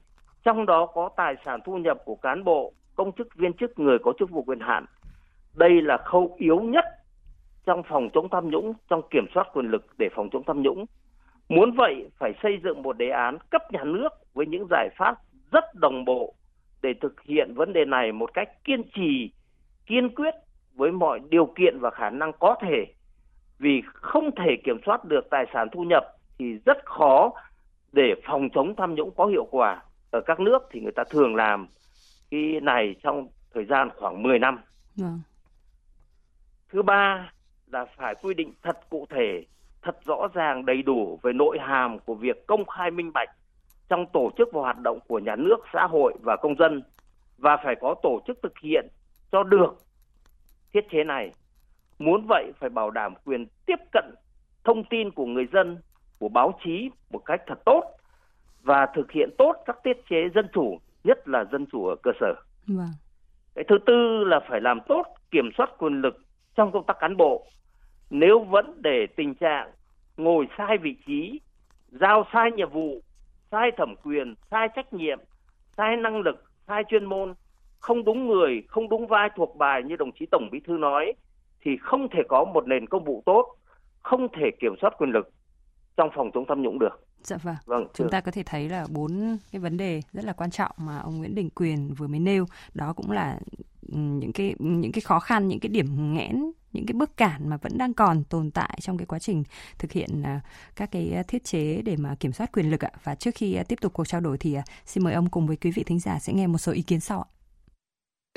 trong 0.44 0.66
đó 0.66 0.86
có 0.86 1.10
tài 1.16 1.34
sản 1.44 1.60
thu 1.64 1.76
nhập 1.78 1.98
của 2.04 2.14
cán 2.14 2.44
bộ, 2.44 2.72
công 2.94 3.12
chức 3.12 3.34
viên 3.34 3.52
chức 3.52 3.78
người 3.78 3.98
có 3.98 4.12
chức 4.18 4.30
vụ 4.30 4.42
quyền 4.42 4.60
hạn. 4.60 4.84
Đây 5.54 5.82
là 5.82 5.96
khâu 5.96 6.34
yếu 6.38 6.60
nhất 6.60 6.84
trong 7.66 7.82
phòng 7.88 8.08
chống 8.14 8.28
tham 8.28 8.50
nhũng, 8.50 8.72
trong 8.88 9.02
kiểm 9.10 9.26
soát 9.34 9.46
quyền 9.52 9.66
lực 9.66 9.86
để 9.98 10.08
phòng 10.14 10.28
chống 10.32 10.42
tham 10.46 10.62
nhũng. 10.62 10.84
Muốn 11.48 11.72
vậy 11.76 12.10
phải 12.18 12.32
xây 12.42 12.58
dựng 12.64 12.82
một 12.82 12.98
đề 12.98 13.10
án 13.10 13.38
cấp 13.50 13.62
nhà 13.72 13.84
nước 13.84 14.08
với 14.36 14.46
những 14.46 14.66
giải 14.70 14.88
pháp 14.96 15.18
rất 15.52 15.64
đồng 15.74 16.04
bộ 16.04 16.34
để 16.82 16.94
thực 17.00 17.22
hiện 17.22 17.54
vấn 17.54 17.72
đề 17.72 17.84
này 17.84 18.12
một 18.12 18.30
cách 18.34 18.48
kiên 18.64 18.82
trì, 18.94 19.30
kiên 19.86 20.14
quyết 20.14 20.34
với 20.74 20.92
mọi 20.92 21.20
điều 21.28 21.46
kiện 21.46 21.78
và 21.80 21.90
khả 21.90 22.10
năng 22.10 22.32
có 22.32 22.56
thể. 22.62 22.86
Vì 23.58 23.82
không 23.94 24.30
thể 24.36 24.56
kiểm 24.64 24.78
soát 24.86 25.04
được 25.04 25.30
tài 25.30 25.46
sản 25.52 25.68
thu 25.72 25.82
nhập 25.82 26.04
thì 26.38 26.58
rất 26.66 26.76
khó 26.84 27.32
để 27.92 28.14
phòng 28.26 28.48
chống 28.54 28.74
tham 28.76 28.94
nhũng 28.94 29.10
có 29.16 29.26
hiệu 29.26 29.48
quả. 29.50 29.82
Ở 30.10 30.20
các 30.26 30.40
nước 30.40 30.58
thì 30.70 30.80
người 30.80 30.92
ta 30.92 31.04
thường 31.10 31.34
làm 31.34 31.68
cái 32.30 32.60
này 32.62 32.94
trong 33.02 33.28
thời 33.54 33.64
gian 33.64 33.88
khoảng 33.96 34.22
10 34.22 34.38
năm. 34.38 34.58
Vâng. 34.96 35.20
thứ 36.72 36.82
ba 36.82 37.32
là 37.66 37.84
phải 37.96 38.14
quy 38.22 38.34
định 38.34 38.52
thật 38.62 38.78
cụ 38.90 39.06
thể 39.10 39.44
thật 39.82 39.98
rõ 40.04 40.28
ràng 40.34 40.66
đầy 40.66 40.82
đủ 40.82 41.20
về 41.22 41.32
nội 41.32 41.58
hàm 41.60 41.98
của 41.98 42.14
việc 42.14 42.46
công 42.46 42.66
khai 42.66 42.90
minh 42.90 43.10
bạch 43.14 43.28
trong 43.88 44.06
tổ 44.12 44.30
chức 44.38 44.48
và 44.52 44.60
hoạt 44.60 44.78
động 44.78 44.98
của 45.08 45.18
nhà 45.18 45.36
nước 45.36 45.56
xã 45.72 45.86
hội 45.86 46.14
và 46.22 46.36
công 46.36 46.56
dân 46.58 46.82
và 47.38 47.56
phải 47.64 47.74
có 47.80 47.94
tổ 48.02 48.20
chức 48.26 48.38
thực 48.42 48.58
hiện 48.62 48.86
cho 49.32 49.42
được 49.42 49.74
thiết 50.72 50.80
chế 50.90 51.04
này 51.04 51.32
muốn 51.98 52.26
vậy 52.28 52.52
phải 52.60 52.70
bảo 52.70 52.90
đảm 52.90 53.14
quyền 53.24 53.46
tiếp 53.66 53.78
cận 53.92 54.14
thông 54.64 54.84
tin 54.84 55.10
của 55.10 55.26
người 55.26 55.46
dân 55.52 55.78
của 56.18 56.28
báo 56.28 56.58
chí 56.64 56.90
một 57.10 57.18
cách 57.24 57.42
thật 57.46 57.64
tốt 57.64 57.82
và 58.62 58.86
thực 58.94 59.12
hiện 59.12 59.30
tốt 59.38 59.52
các 59.66 59.76
tiết 59.82 59.96
chế 60.10 60.28
dân 60.34 60.46
chủ 60.52 60.78
nhất 61.04 61.28
là 61.28 61.44
dân 61.52 61.66
chủ 61.72 61.86
ở 61.86 61.96
cơ 62.02 62.10
sở. 62.20 62.34
Vâng. 62.66 62.88
Cái 63.54 63.64
thứ 63.68 63.78
tư 63.86 64.24
là 64.24 64.40
phải 64.48 64.60
làm 64.60 64.80
tốt 64.88 65.02
kiểm 65.30 65.50
soát 65.58 65.70
quyền 65.78 66.00
lực 66.00 66.16
trong 66.54 66.72
công 66.72 66.84
tác 66.86 66.96
cán 67.00 67.16
bộ. 67.16 67.46
Nếu 68.10 68.40
vẫn 68.40 68.82
để 68.82 69.06
tình 69.16 69.34
trạng 69.34 69.70
ngồi 70.16 70.48
sai 70.58 70.78
vị 70.78 70.96
trí, 71.06 71.40
giao 71.88 72.24
sai 72.32 72.50
nhiệm 72.52 72.70
vụ, 72.70 73.00
sai 73.50 73.70
thẩm 73.76 73.94
quyền, 74.04 74.34
sai 74.50 74.68
trách 74.76 74.92
nhiệm, 74.92 75.18
sai 75.76 75.96
năng 75.96 76.20
lực, 76.20 76.44
sai 76.66 76.82
chuyên 76.88 77.04
môn, 77.04 77.34
không 77.78 78.04
đúng 78.04 78.26
người, 78.28 78.62
không 78.68 78.88
đúng 78.88 79.06
vai 79.06 79.28
thuộc 79.36 79.56
bài 79.56 79.82
như 79.82 79.96
đồng 79.96 80.10
chí 80.18 80.26
Tổng 80.30 80.48
Bí 80.52 80.60
thư 80.66 80.72
nói, 80.72 81.12
thì 81.60 81.76
không 81.80 82.08
thể 82.08 82.22
có 82.28 82.44
một 82.44 82.66
nền 82.66 82.86
công 82.86 83.04
vụ 83.04 83.22
tốt, 83.26 83.56
không 84.02 84.28
thể 84.28 84.50
kiểm 84.60 84.74
soát 84.80 84.94
quyền 84.98 85.10
lực 85.10 85.30
trong 85.96 86.10
phòng 86.16 86.30
chống 86.34 86.44
tham 86.48 86.62
nhũng 86.62 86.78
được. 86.78 87.06
Dạ 87.22 87.36
vâng. 87.42 87.56
vâng 87.64 87.86
Chúng 87.94 88.10
ta 88.10 88.20
có 88.20 88.30
thể 88.32 88.42
thấy 88.46 88.68
là 88.68 88.86
bốn 88.94 89.36
cái 89.52 89.60
vấn 89.60 89.76
đề 89.76 90.02
rất 90.12 90.24
là 90.24 90.32
quan 90.32 90.50
trọng 90.50 90.70
mà 90.78 90.98
ông 90.98 91.18
Nguyễn 91.18 91.34
Đình 91.34 91.50
Quyền 91.50 91.94
vừa 91.94 92.06
mới 92.06 92.20
nêu, 92.20 92.46
đó 92.74 92.92
cũng 92.96 93.10
là 93.10 93.38
ừ, 93.92 93.98
những 93.98 94.32
cái 94.32 94.54
những 94.58 94.92
cái 94.92 95.00
khó 95.00 95.20
khăn, 95.20 95.48
những 95.48 95.60
cái 95.60 95.68
điểm 95.68 96.14
nghẽn, 96.14 96.52
những 96.76 96.86
cái 96.86 96.94
bước 96.94 97.16
cản 97.16 97.48
mà 97.48 97.56
vẫn 97.56 97.78
đang 97.78 97.94
còn 97.94 98.24
tồn 98.24 98.50
tại 98.50 98.78
trong 98.82 98.98
cái 98.98 99.06
quá 99.06 99.18
trình 99.18 99.44
thực 99.78 99.92
hiện 99.92 100.22
à, 100.22 100.40
các 100.76 100.90
cái 100.92 101.12
à, 101.16 101.22
thiết 101.28 101.44
chế 101.44 101.82
để 101.82 101.96
mà 101.96 102.14
kiểm 102.20 102.32
soát 102.32 102.52
quyền 102.52 102.70
lực 102.70 102.84
ạ. 102.84 102.90
Và 103.04 103.14
trước 103.14 103.34
khi 103.34 103.54
à, 103.54 103.62
tiếp 103.62 103.78
tục 103.80 103.92
cuộc 103.92 104.08
trao 104.08 104.20
đổi 104.20 104.38
thì 104.38 104.56
xin 104.86 105.04
mời 105.04 105.14
ông 105.14 105.30
cùng 105.30 105.46
với 105.46 105.56
quý 105.56 105.70
vị 105.70 105.82
thính 105.82 106.00
giả 106.00 106.18
sẽ 106.18 106.32
nghe 106.32 106.46
một 106.46 106.58
số 106.58 106.72
ý 106.72 106.82
kiến 106.82 107.00
sau 107.00 107.18
ạ. 107.22 107.28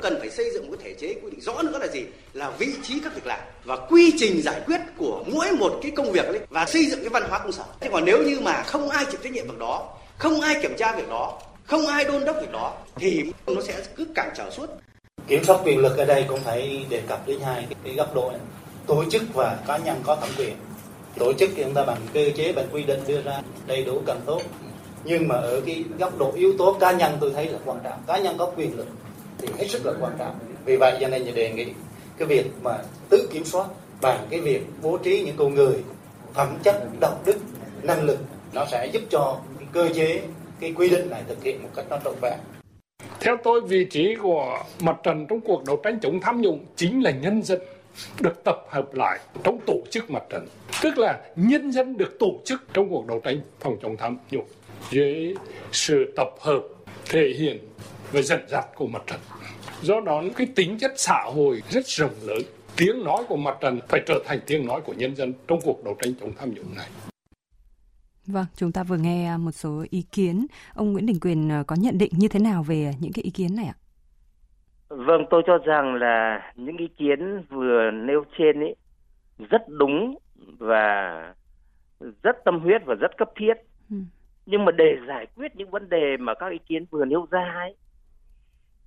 Cần 0.02 0.16
phải 0.20 0.30
xây 0.30 0.50
dựng 0.54 0.70
một 0.70 0.76
thể 0.82 0.94
chế 1.00 1.14
quy 1.14 1.30
định 1.30 1.40
rõ 1.40 1.62
nữa 1.62 1.78
là 1.78 1.86
gì? 1.86 2.04
Là 2.32 2.50
vị 2.50 2.74
trí 2.82 3.00
các 3.00 3.14
việc 3.14 3.26
làm 3.26 3.40
và 3.64 3.76
quy 3.90 4.12
trình 4.18 4.42
giải 4.42 4.62
quyết 4.66 4.80
của 4.96 5.24
mỗi 5.32 5.52
một 5.52 5.78
cái 5.82 5.90
công 5.90 6.12
việc 6.12 6.24
ấy 6.26 6.40
và 6.50 6.66
xây 6.66 6.86
dựng 6.86 7.00
cái 7.00 7.08
văn 7.08 7.22
hóa 7.28 7.38
công 7.38 7.52
sở. 7.52 7.64
Thế 7.80 7.88
còn 7.92 8.04
nếu 8.04 8.22
như 8.22 8.40
mà 8.40 8.62
không 8.62 8.88
ai 8.88 9.04
chịu 9.10 9.20
trách 9.22 9.32
nhiệm 9.32 9.48
việc 9.48 9.58
đó, 9.58 9.98
không 10.18 10.40
ai 10.40 10.58
kiểm 10.62 10.72
tra 10.78 10.96
việc 10.96 11.08
đó, 11.08 11.40
không 11.64 11.86
ai 11.86 12.04
đôn 12.04 12.24
đốc 12.24 12.36
việc 12.40 12.52
đó 12.52 12.78
thì 12.96 13.32
nó 13.46 13.62
sẽ 13.62 13.84
cứ 13.96 14.04
cản 14.14 14.30
trở 14.36 14.50
suốt 14.50 14.66
kiểm 15.28 15.44
soát 15.44 15.60
quyền 15.64 15.78
lực 15.78 15.96
ở 15.96 16.04
đây 16.04 16.24
cũng 16.28 16.40
phải 16.40 16.86
đề 16.88 17.00
cập 17.08 17.26
đến 17.26 17.40
hai 17.40 17.66
cái 17.84 17.94
góc 17.94 18.14
độ 18.14 18.30
này. 18.30 18.40
tổ 18.86 19.04
chức 19.10 19.22
và 19.34 19.58
cá 19.66 19.76
nhân 19.76 20.00
có 20.04 20.16
thẩm 20.16 20.28
quyền. 20.38 20.54
Tổ 21.18 21.32
chức 21.32 21.50
thì 21.56 21.62
chúng 21.64 21.74
ta 21.74 21.84
bằng 21.84 21.98
cơ 22.14 22.20
chế, 22.36 22.52
bằng 22.52 22.66
quy 22.72 22.82
định 22.82 23.00
đưa 23.06 23.22
ra 23.22 23.42
đầy 23.66 23.84
đủ 23.84 24.02
cần 24.06 24.20
tốt. 24.26 24.42
Nhưng 25.04 25.28
mà 25.28 25.34
ở 25.34 25.60
cái 25.66 25.84
góc 25.98 26.18
độ 26.18 26.32
yếu 26.34 26.54
tố 26.58 26.76
cá 26.80 26.92
nhân 26.92 27.16
tôi 27.20 27.30
thấy 27.34 27.46
là 27.48 27.58
quan 27.64 27.78
trọng. 27.84 28.02
Cá 28.06 28.18
nhân 28.18 28.34
có 28.38 28.52
quyền 28.56 28.76
lực 28.76 28.86
thì 29.38 29.48
hết 29.58 29.66
sức 29.68 29.86
là 29.86 29.92
quan 30.00 30.12
trọng. 30.18 30.38
Vì 30.64 30.76
vậy 30.76 30.96
cho 31.00 31.08
nên 31.08 31.24
nhà 31.24 31.32
đề 31.32 31.50
nghị 31.50 31.66
cái 32.18 32.28
việc 32.28 32.46
mà 32.62 32.78
tự 33.08 33.28
kiểm 33.32 33.44
soát 33.44 33.66
bằng 34.00 34.26
cái 34.30 34.40
việc 34.40 34.62
bố 34.82 34.98
trí 34.98 35.22
những 35.22 35.36
con 35.36 35.54
người 35.54 35.74
phẩm 36.34 36.58
chất, 36.62 37.00
đạo 37.00 37.18
đức, 37.24 37.36
năng 37.82 38.04
lực, 38.04 38.18
nó 38.52 38.66
sẽ 38.70 38.86
giúp 38.86 39.02
cho 39.10 39.36
cái 39.58 39.68
cơ 39.72 39.88
chế, 39.94 40.22
cái 40.60 40.72
quy 40.76 40.88
định 40.88 41.10
này 41.10 41.22
thực 41.28 41.42
hiện 41.42 41.62
một 41.62 41.68
cách 41.76 41.84
nó 41.90 41.96
trọn 42.04 42.14
vẹn 42.22 42.38
theo 43.20 43.36
tôi, 43.44 43.60
vị 43.60 43.84
trí 43.84 44.14
của 44.14 44.62
mặt 44.80 44.96
trận 45.02 45.26
trong 45.26 45.40
cuộc 45.40 45.64
đấu 45.64 45.80
tranh 45.84 45.98
chống 46.02 46.20
tham 46.20 46.40
nhũng 46.40 46.64
chính 46.76 47.02
là 47.02 47.10
nhân 47.10 47.42
dân 47.42 47.58
được 48.20 48.44
tập 48.44 48.56
hợp 48.68 48.94
lại 48.94 49.18
trong 49.44 49.58
tổ 49.66 49.76
chức 49.90 50.10
mặt 50.10 50.22
trận. 50.30 50.46
Tức 50.82 50.98
là 50.98 51.20
nhân 51.36 51.72
dân 51.72 51.96
được 51.96 52.18
tổ 52.18 52.40
chức 52.44 52.62
trong 52.72 52.88
cuộc 52.90 53.06
đấu 53.06 53.20
tranh 53.24 53.40
phòng 53.60 53.76
chống 53.82 53.96
tham 53.96 54.18
nhũng 54.30 54.46
dưới 54.90 55.34
sự 55.72 56.12
tập 56.16 56.28
hợp 56.40 56.62
thể 57.08 57.32
hiện 57.38 57.58
và 58.12 58.22
dẫn 58.22 58.40
dắt 58.48 58.66
của 58.74 58.86
mặt 58.86 59.02
trận. 59.06 59.20
Do 59.82 60.00
đó, 60.00 60.22
cái 60.36 60.46
tính 60.54 60.78
chất 60.78 60.92
xã 60.96 61.22
hội 61.34 61.62
rất 61.70 61.86
rộng 61.86 62.14
lớn. 62.22 62.42
Tiếng 62.76 63.04
nói 63.04 63.24
của 63.28 63.36
mặt 63.36 63.56
trận 63.60 63.80
phải 63.88 64.00
trở 64.06 64.22
thành 64.26 64.40
tiếng 64.46 64.66
nói 64.66 64.80
của 64.80 64.92
nhân 64.92 65.16
dân 65.16 65.32
trong 65.48 65.60
cuộc 65.60 65.84
đấu 65.84 65.96
tranh 66.02 66.14
chống 66.20 66.32
tham 66.38 66.54
nhũng 66.54 66.76
này. 66.76 66.86
Vâng, 68.32 68.46
chúng 68.54 68.72
ta 68.72 68.82
vừa 68.82 68.96
nghe 68.96 69.36
một 69.36 69.50
số 69.50 69.84
ý 69.90 70.02
kiến. 70.12 70.46
Ông 70.74 70.92
Nguyễn 70.92 71.06
Đình 71.06 71.20
Quyền 71.20 71.48
ờ, 71.48 71.64
có 71.66 71.76
nhận 71.78 71.98
định 71.98 72.12
như 72.18 72.28
thế 72.28 72.40
nào 72.40 72.62
về 72.62 72.92
những 73.00 73.12
cái 73.12 73.22
ý 73.22 73.30
kiến 73.30 73.56
này 73.56 73.66
ạ? 73.66 73.76
Vâng, 74.88 75.24
tôi 75.30 75.42
cho 75.46 75.58
rằng 75.58 75.94
là 75.94 76.40
những 76.56 76.76
ý 76.76 76.88
kiến 76.88 77.42
vừa 77.48 77.90
nêu 77.90 78.24
trên 78.38 78.60
ấy 78.60 78.76
rất 79.50 79.68
đúng 79.68 80.18
và 80.58 81.34
rất 82.22 82.36
tâm 82.44 82.60
huyết 82.60 82.82
và 82.86 82.94
rất 82.94 83.16
cấp 83.18 83.28
thiết. 83.36 83.54
Ừ. 83.90 83.96
Nhưng 84.46 84.64
mà 84.64 84.72
để 84.72 84.96
giải 85.08 85.26
quyết 85.36 85.56
những 85.56 85.70
vấn 85.70 85.88
đề 85.88 86.16
mà 86.16 86.34
các 86.34 86.52
ý 86.52 86.58
kiến 86.66 86.84
vừa 86.90 87.04
nêu 87.04 87.26
ra 87.30 87.52
ấy, 87.54 87.76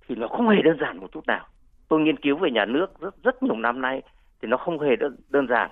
thì 0.08 0.14
nó 0.14 0.28
không 0.28 0.48
hề 0.48 0.62
đơn 0.62 0.76
giản 0.80 0.98
một 0.98 1.08
chút 1.12 1.26
nào 1.26 1.46
tôi 1.88 2.00
nghiên 2.00 2.16
cứu 2.16 2.36
về 2.36 2.50
nhà 2.50 2.64
nước 2.64 2.86
rất 3.00 3.14
rất 3.22 3.42
nhiều 3.42 3.56
năm 3.56 3.80
nay 3.80 4.02
thì 4.42 4.48
nó 4.48 4.56
không 4.56 4.80
hề 4.80 4.96
đơn, 4.96 5.16
đơn 5.28 5.46
giản 5.48 5.70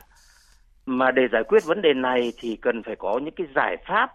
mà 0.87 1.11
để 1.11 1.23
giải 1.33 1.43
quyết 1.49 1.65
vấn 1.65 1.83
đề 1.83 1.95
này 1.95 2.33
thì 2.39 2.57
cần 2.57 2.83
phải 2.83 2.97
có 2.97 3.21
những 3.23 3.35
cái 3.35 3.47
giải 3.55 3.77
pháp 3.87 4.11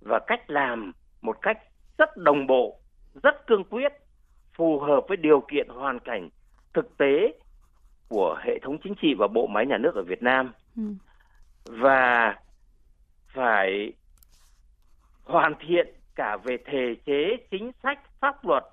và 0.00 0.20
cách 0.26 0.50
làm 0.50 0.92
một 1.22 1.36
cách 1.42 1.58
rất 1.98 2.16
đồng 2.16 2.46
bộ 2.46 2.80
rất 3.22 3.46
cương 3.46 3.64
quyết 3.64 3.92
phù 4.54 4.78
hợp 4.78 5.00
với 5.08 5.16
điều 5.16 5.40
kiện 5.40 5.68
hoàn 5.68 6.00
cảnh 6.00 6.28
thực 6.74 6.96
tế 6.98 7.32
của 8.08 8.38
hệ 8.44 8.58
thống 8.62 8.78
chính 8.84 8.94
trị 9.02 9.14
và 9.18 9.28
bộ 9.34 9.46
máy 9.46 9.66
nhà 9.66 9.78
nước 9.78 9.94
ở 9.94 10.02
Việt 10.02 10.22
Nam 10.22 10.52
ừ. 10.76 10.82
và 11.64 12.36
phải 13.28 13.92
hoàn 15.24 15.54
thiện 15.66 15.86
cả 16.14 16.36
về 16.44 16.56
thể 16.64 16.94
chế 17.06 17.36
chính 17.50 17.70
sách 17.82 17.98
pháp 18.20 18.44
luật 18.44 18.64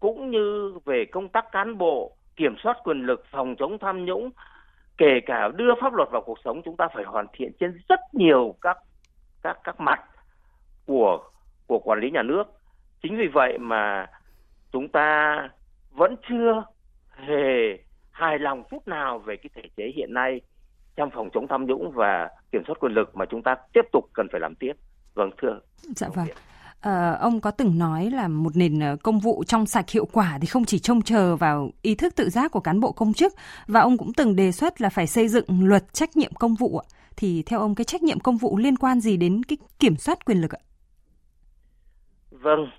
cũng 0.00 0.30
như 0.30 0.78
về 0.84 1.04
công 1.12 1.28
tác 1.28 1.44
cán 1.52 1.78
bộ, 1.78 2.16
kiểm 2.36 2.56
soát 2.62 2.76
quyền 2.84 3.06
lực, 3.06 3.24
phòng 3.30 3.54
chống 3.58 3.78
tham 3.78 4.04
nhũng, 4.04 4.30
kể 4.98 5.20
cả 5.26 5.48
đưa 5.54 5.74
pháp 5.80 5.94
luật 5.94 6.08
vào 6.12 6.22
cuộc 6.22 6.38
sống 6.44 6.62
chúng 6.64 6.76
ta 6.76 6.88
phải 6.94 7.04
hoàn 7.04 7.26
thiện 7.32 7.52
trên 7.60 7.80
rất 7.88 8.00
nhiều 8.12 8.54
các 8.60 8.78
các 9.42 9.58
các 9.64 9.80
mặt 9.80 10.00
của 10.86 11.18
của 11.66 11.78
quản 11.78 12.00
lý 12.00 12.10
nhà 12.10 12.22
nước. 12.22 12.44
Chính 13.02 13.16
vì 13.16 13.26
vậy 13.26 13.58
mà 13.58 14.06
chúng 14.72 14.88
ta 14.88 15.38
vẫn 15.90 16.16
chưa 16.28 16.64
hề 17.10 17.78
hài 18.10 18.38
lòng 18.38 18.64
chút 18.70 18.88
nào 18.88 19.18
về 19.18 19.36
cái 19.36 19.50
thể 19.54 19.62
chế 19.76 19.92
hiện 19.96 20.14
nay 20.14 20.40
trong 20.96 21.10
phòng 21.10 21.30
chống 21.34 21.48
tham 21.48 21.66
nhũng 21.66 21.90
và 21.90 22.30
kiểm 22.52 22.62
soát 22.66 22.76
quyền 22.80 22.92
lực 22.92 23.16
mà 23.16 23.24
chúng 23.26 23.42
ta 23.42 23.56
tiếp 23.72 23.84
tục 23.92 24.04
cần 24.14 24.26
phải 24.32 24.40
làm 24.40 24.54
tiếp. 24.54 24.72
Vâng 25.14 25.30
thưa. 25.38 25.60
Dạ 25.76 26.08
vâng. 26.14 26.26
Ờ, 26.80 27.16
ông 27.20 27.40
có 27.40 27.50
từng 27.50 27.78
nói 27.78 28.10
là 28.10 28.28
một 28.28 28.56
nền 28.56 28.80
ờ, 28.80 28.96
công 29.02 29.18
vụ 29.18 29.44
trong 29.46 29.66
sạch 29.66 29.90
hiệu 29.90 30.06
quả 30.12 30.38
thì 30.40 30.46
không 30.46 30.64
chỉ 30.64 30.78
trông 30.78 31.02
chờ 31.02 31.36
vào 31.36 31.70
ý 31.82 31.94
thức 31.94 32.16
tự 32.16 32.28
giác 32.28 32.50
của 32.50 32.60
cán 32.60 32.80
bộ 32.80 32.92
công 32.92 33.12
chức 33.12 33.32
và 33.66 33.80
ông 33.80 33.98
cũng 33.98 34.12
từng 34.12 34.36
đề 34.36 34.52
xuất 34.52 34.80
là 34.80 34.88
phải 34.88 35.06
xây 35.06 35.28
dựng 35.28 35.44
luật 35.48 35.92
trách 35.92 36.16
nhiệm 36.16 36.32
công 36.32 36.54
vụ 36.54 36.78
ạ. 36.78 36.86
Thì 37.16 37.42
theo 37.46 37.60
ông 37.60 37.74
cái 37.74 37.84
trách 37.84 38.02
nhiệm 38.02 38.20
công 38.20 38.36
vụ 38.36 38.58
liên 38.58 38.76
quan 38.76 39.00
gì 39.00 39.16
đến 39.16 39.42
cái 39.42 39.58
kiểm 39.78 39.96
soát 39.96 40.24
quyền 40.24 40.40
lực 40.40 40.50
ạ? 40.50 40.60
Vâng, 42.30 42.70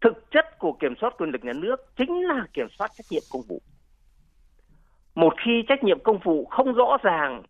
thực 0.00 0.30
chất 0.30 0.58
của 0.58 0.72
kiểm 0.80 0.94
soát 1.00 1.14
quyền 1.18 1.30
lực 1.30 1.44
nhà 1.44 1.52
nước 1.52 1.76
chính 1.98 2.26
là 2.28 2.46
kiểm 2.52 2.66
soát 2.78 2.90
trách 2.94 3.06
nhiệm 3.10 3.22
công 3.32 3.42
vụ. 3.48 3.62
Một 5.14 5.34
khi 5.44 5.52
trách 5.68 5.84
nhiệm 5.84 5.98
công 6.04 6.18
vụ 6.24 6.46
không 6.50 6.72
rõ 6.72 6.96
ràng, 7.02 7.42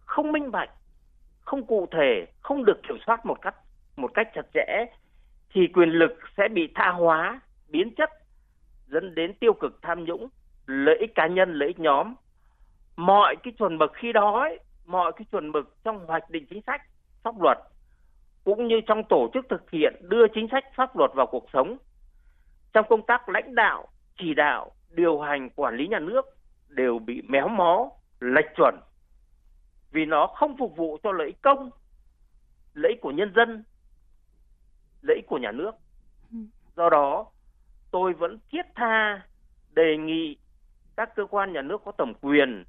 không 0.00 0.32
minh 0.32 0.50
bạch, 0.50 0.70
không 1.40 1.66
cụ 1.66 1.86
thể, 1.92 2.26
không 2.40 2.64
được 2.64 2.80
kiểm 2.88 2.98
soát 3.06 3.26
một 3.26 3.38
cách 3.42 3.54
một 3.98 4.14
cách 4.14 4.28
chặt 4.34 4.46
chẽ 4.54 4.84
thì 5.52 5.68
quyền 5.74 5.88
lực 5.88 6.18
sẽ 6.36 6.48
bị 6.48 6.68
tha 6.74 6.90
hóa, 6.90 7.40
biến 7.68 7.94
chất 7.94 8.10
dẫn 8.86 9.14
đến 9.14 9.34
tiêu 9.34 9.52
cực 9.52 9.82
tham 9.82 10.04
nhũng, 10.04 10.28
lợi 10.66 10.96
ích 11.00 11.14
cá 11.14 11.26
nhân, 11.26 11.52
lợi 11.52 11.68
ích 11.68 11.80
nhóm. 11.80 12.14
Mọi 12.96 13.36
cái 13.42 13.52
chuẩn 13.58 13.78
mực 13.78 13.92
khi 13.94 14.12
đó 14.12 14.40
ấy, 14.40 14.58
mọi 14.86 15.12
cái 15.12 15.26
chuẩn 15.32 15.52
mực 15.52 15.76
trong 15.84 16.06
hoạch 16.06 16.30
định 16.30 16.46
chính 16.50 16.62
sách, 16.66 16.82
pháp 17.22 17.40
luật 17.40 17.58
cũng 18.44 18.68
như 18.68 18.80
trong 18.86 19.02
tổ 19.08 19.30
chức 19.34 19.46
thực 19.48 19.70
hiện 19.70 19.94
đưa 20.00 20.28
chính 20.34 20.48
sách 20.50 20.64
pháp 20.74 20.96
luật 20.96 21.10
vào 21.14 21.26
cuộc 21.26 21.46
sống. 21.52 21.78
Trong 22.72 22.86
công 22.88 23.06
tác 23.06 23.28
lãnh 23.28 23.54
đạo, 23.54 23.88
chỉ 24.18 24.34
đạo, 24.34 24.70
điều 24.90 25.20
hành 25.20 25.50
quản 25.50 25.76
lý 25.76 25.88
nhà 25.88 25.98
nước 25.98 26.26
đều 26.68 26.98
bị 26.98 27.22
méo 27.28 27.48
mó, 27.48 27.90
lệch 28.20 28.54
chuẩn 28.56 28.74
vì 29.92 30.04
nó 30.04 30.26
không 30.26 30.56
phục 30.56 30.76
vụ 30.76 30.98
cho 31.02 31.12
lợi 31.12 31.26
ích 31.26 31.42
công, 31.42 31.70
lợi 32.74 32.92
ích 32.92 33.00
của 33.00 33.10
nhân 33.10 33.32
dân 33.36 33.64
lợi 35.08 35.16
ích 35.16 35.26
của 35.26 35.38
nhà 35.38 35.52
nước. 35.52 35.70
Ừ. 36.32 36.38
Do 36.76 36.90
đó, 36.90 37.26
tôi 37.90 38.12
vẫn 38.12 38.38
thiết 38.52 38.66
tha 38.74 39.22
đề 39.74 39.96
nghị 39.96 40.36
các 40.96 41.16
cơ 41.16 41.26
quan 41.26 41.52
nhà 41.52 41.62
nước 41.62 41.82
có 41.84 41.92
thẩm 41.92 42.12
quyền, 42.20 42.64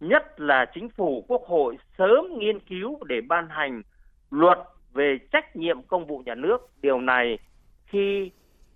nhất 0.00 0.40
là 0.40 0.66
chính 0.74 0.88
phủ, 0.88 1.24
quốc 1.28 1.42
hội 1.46 1.76
sớm 1.98 2.38
nghiên 2.38 2.60
cứu 2.60 2.98
để 3.04 3.20
ban 3.28 3.48
hành 3.48 3.82
luật 4.30 4.58
về 4.92 5.18
trách 5.32 5.56
nhiệm 5.56 5.82
công 5.82 6.06
vụ 6.06 6.22
nhà 6.26 6.34
nước. 6.34 6.70
Điều 6.82 7.00
này 7.00 7.38
khi 7.86 8.30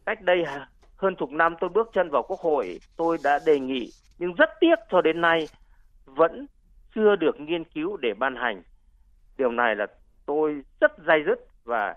cách 0.06 0.22
đây 0.22 0.44
hơn 0.96 1.16
chục 1.16 1.30
năm 1.30 1.56
tôi 1.60 1.70
bước 1.70 1.90
chân 1.92 2.10
vào 2.10 2.22
quốc 2.22 2.40
hội 2.40 2.78
tôi 2.96 3.18
đã 3.24 3.38
đề 3.46 3.60
nghị 3.60 3.90
nhưng 4.18 4.34
rất 4.34 4.50
tiếc 4.60 4.74
cho 4.90 5.00
đến 5.00 5.20
nay 5.20 5.48
vẫn 6.04 6.46
chưa 6.94 7.16
được 7.16 7.40
nghiên 7.40 7.64
cứu 7.64 7.96
để 7.96 8.14
ban 8.18 8.36
hành 8.36 8.62
điều 9.38 9.50
này 9.50 9.76
là 9.76 9.86
tôi 10.26 10.62
rất 10.80 10.92
dây 11.06 11.22
dứt 11.26 11.38
và 11.64 11.94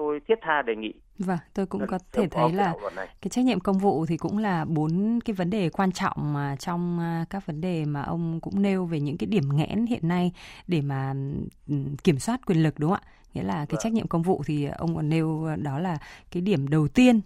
tôi 0.00 0.20
thiết 0.28 0.34
tha 0.42 0.62
đề 0.62 0.76
nghị 0.76 0.92
Vâng, 1.18 1.38
tôi 1.54 1.66
cũng 1.66 1.86
có 1.86 1.98
thể 2.12 2.28
thấy 2.28 2.52
là 2.52 2.74
cái 3.22 3.30
trách 3.30 3.44
nhiệm 3.44 3.60
công 3.60 3.78
vụ 3.78 4.06
thì 4.06 4.16
cũng 4.16 4.38
là 4.38 4.64
bốn 4.64 5.18
cái 5.24 5.34
vấn 5.34 5.50
đề 5.50 5.68
quan 5.68 5.92
trọng 5.92 6.32
mà 6.32 6.56
trong 6.56 6.98
à, 7.00 7.24
các 7.30 7.46
vấn 7.46 7.60
đề 7.60 7.84
mà 7.84 8.02
ông 8.02 8.40
cũng 8.40 8.62
nêu 8.62 8.86
về 8.86 9.00
những 9.00 9.16
cái 9.16 9.26
điểm 9.26 9.56
nghẽn 9.56 9.86
hiện 9.86 10.08
nay 10.08 10.32
để 10.66 10.80
mà 10.80 11.14
kiểm 12.04 12.18
soát 12.18 12.40
quyền 12.46 12.62
lực 12.62 12.78
đúng 12.78 12.90
không 12.90 13.00
ạ? 13.04 13.10
Nghĩa 13.34 13.42
là 13.42 13.54
cái 13.54 13.66
vâng. 13.70 13.80
trách 13.82 13.92
nhiệm 13.92 14.08
công 14.08 14.22
vụ 14.22 14.42
thì 14.46 14.64
ông 14.64 14.96
còn 14.96 15.08
nêu 15.08 15.48
đó 15.56 15.78
là 15.78 15.98
cái 16.30 16.40
điểm 16.40 16.68
đầu 16.68 16.88
tiên 16.88 17.20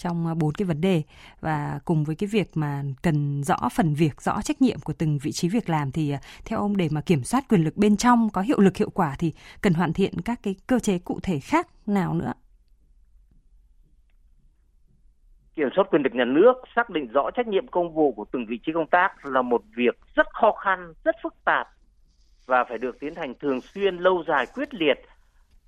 trong 0.00 0.26
à, 0.26 0.34
bốn 0.34 0.52
cái 0.52 0.66
vấn 0.66 0.80
đề 0.80 1.02
và 1.40 1.80
cùng 1.84 2.04
với 2.04 2.16
cái 2.16 2.28
việc 2.32 2.50
mà 2.54 2.82
cần 3.02 3.42
rõ 3.44 3.56
phần 3.76 3.94
việc, 3.94 4.20
rõ 4.20 4.42
trách 4.42 4.62
nhiệm 4.62 4.78
của 4.84 4.92
từng 4.92 5.18
vị 5.22 5.32
trí 5.32 5.48
việc 5.48 5.68
làm 5.68 5.92
thì 5.92 6.10
à, 6.10 6.20
theo 6.44 6.58
ông 6.58 6.76
để 6.76 6.88
mà 6.90 7.00
kiểm 7.00 7.22
soát 7.22 7.44
quyền 7.48 7.64
lực 7.64 7.76
bên 7.76 7.96
trong 7.96 8.30
có 8.32 8.40
hiệu 8.40 8.60
lực 8.60 8.76
hiệu 8.76 8.90
quả 8.90 9.14
thì 9.18 9.32
cần 9.60 9.74
hoàn 9.74 9.92
thiện 9.92 10.20
các 10.24 10.40
cái 10.42 10.54
cơ 10.66 10.78
chế 10.78 10.98
cụ 10.98 11.20
thể 11.22 11.40
khác 11.40 11.66
nào 11.86 12.14
nữa? 12.14 12.32
Kiểm 15.54 15.68
soát 15.76 15.84
quyền 15.90 16.02
lực 16.02 16.14
nhà 16.14 16.24
nước, 16.24 16.52
xác 16.76 16.90
định 16.90 17.08
rõ 17.12 17.30
trách 17.30 17.46
nhiệm 17.46 17.68
công 17.68 17.94
vụ 17.94 18.12
của 18.12 18.24
từng 18.32 18.46
vị 18.48 18.58
trí 18.66 18.72
công 18.72 18.86
tác 18.86 19.26
là 19.26 19.42
một 19.42 19.62
việc 19.76 19.98
rất 20.16 20.26
khó 20.32 20.52
khăn, 20.52 20.92
rất 21.04 21.14
phức 21.22 21.34
tạp 21.44 21.68
và 22.46 22.64
phải 22.68 22.78
được 22.78 23.00
tiến 23.00 23.14
hành 23.14 23.34
thường 23.40 23.60
xuyên, 23.60 23.96
lâu 23.96 24.24
dài, 24.28 24.46
quyết 24.54 24.74
liệt 24.74 24.98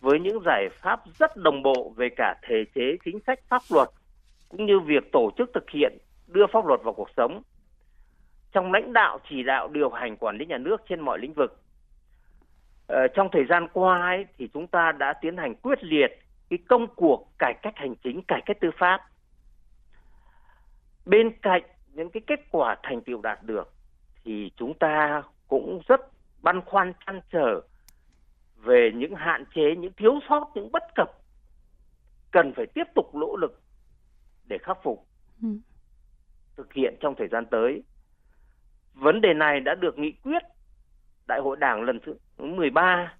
với 0.00 0.20
những 0.20 0.38
giải 0.46 0.68
pháp 0.82 1.00
rất 1.18 1.36
đồng 1.36 1.62
bộ 1.62 1.92
về 1.96 2.08
cả 2.16 2.34
thể 2.48 2.64
chế, 2.74 2.96
chính 3.04 3.18
sách, 3.26 3.38
pháp 3.48 3.62
luật 3.70 3.88
cũng 4.52 4.66
như 4.66 4.80
việc 4.80 5.12
tổ 5.12 5.30
chức 5.38 5.50
thực 5.54 5.70
hiện 5.70 5.98
đưa 6.26 6.46
pháp 6.52 6.66
luật 6.66 6.80
vào 6.84 6.94
cuộc 6.94 7.08
sống 7.16 7.42
trong 8.52 8.72
lãnh 8.72 8.92
đạo 8.92 9.18
chỉ 9.28 9.42
đạo 9.42 9.68
điều 9.68 9.90
hành 9.90 10.16
quản 10.16 10.38
lý 10.38 10.46
nhà 10.46 10.58
nước 10.58 10.76
trên 10.88 11.00
mọi 11.00 11.18
lĩnh 11.18 11.32
vực. 11.32 11.62
Ờ, 12.86 13.08
trong 13.14 13.28
thời 13.32 13.44
gian 13.48 13.68
qua 13.72 14.00
ấy, 14.00 14.26
thì 14.38 14.48
chúng 14.54 14.66
ta 14.66 14.92
đã 14.92 15.12
tiến 15.12 15.36
hành 15.36 15.54
quyết 15.54 15.84
liệt 15.84 16.18
cái 16.50 16.58
công 16.68 16.86
cuộc 16.96 17.28
cải 17.38 17.54
cách 17.62 17.74
hành 17.76 17.94
chính, 18.04 18.22
cải 18.22 18.42
cách 18.46 18.56
tư 18.60 18.70
pháp. 18.78 19.00
Bên 21.06 21.30
cạnh 21.42 21.62
những 21.92 22.10
cái 22.10 22.22
kết 22.26 22.40
quả 22.50 22.76
thành 22.82 23.00
tựu 23.00 23.20
đạt 23.22 23.42
được 23.42 23.72
thì 24.24 24.50
chúng 24.56 24.74
ta 24.78 25.22
cũng 25.48 25.80
rất 25.88 26.00
băn 26.42 26.60
khoăn 26.60 26.92
chăn 27.06 27.20
trở 27.32 27.60
về 28.56 28.90
những 28.94 29.14
hạn 29.14 29.44
chế, 29.54 29.76
những 29.76 29.92
thiếu 29.96 30.20
sót, 30.28 30.50
những 30.54 30.72
bất 30.72 30.82
cập 30.94 31.08
cần 32.30 32.52
phải 32.56 32.66
tiếp 32.66 32.84
tục 32.94 33.14
nỗ 33.14 33.36
lực 33.36 33.61
để 34.44 34.58
khắc 34.58 34.78
phục 34.82 35.06
ừ. 35.42 35.48
thực 36.56 36.72
hiện 36.72 36.96
trong 37.00 37.14
thời 37.18 37.28
gian 37.28 37.46
tới. 37.46 37.82
Vấn 38.94 39.20
đề 39.20 39.34
này 39.34 39.60
đã 39.60 39.74
được 39.74 39.98
nghị 39.98 40.12
quyết 40.12 40.42
Đại 41.26 41.40
hội 41.40 41.56
Đảng 41.56 41.82
lần 41.82 42.00
thứ 42.06 42.14
13 42.38 43.16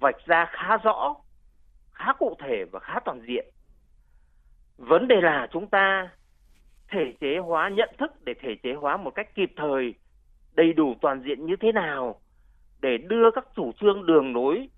vạch 0.00 0.26
ra 0.26 0.46
khá 0.52 0.76
rõ, 0.76 1.14
khá 1.92 2.12
cụ 2.18 2.36
thể 2.38 2.64
và 2.72 2.80
khá 2.80 3.00
toàn 3.04 3.20
diện. 3.28 3.46
Vấn 4.76 5.08
đề 5.08 5.20
là 5.20 5.48
chúng 5.52 5.66
ta 5.66 6.10
thể 6.88 7.14
chế 7.20 7.38
hóa 7.38 7.68
nhận 7.68 7.88
thức 7.98 8.24
để 8.24 8.34
thể 8.40 8.56
chế 8.62 8.74
hóa 8.74 8.96
một 8.96 9.10
cách 9.10 9.34
kịp 9.34 9.52
thời, 9.56 9.94
đầy 10.54 10.72
đủ 10.72 10.94
toàn 11.00 11.22
diện 11.22 11.46
như 11.46 11.56
thế 11.60 11.72
nào 11.72 12.20
để 12.80 12.98
đưa 12.98 13.30
các 13.30 13.44
chủ 13.56 13.72
trương 13.80 14.06
đường 14.06 14.34
lối 14.34 14.68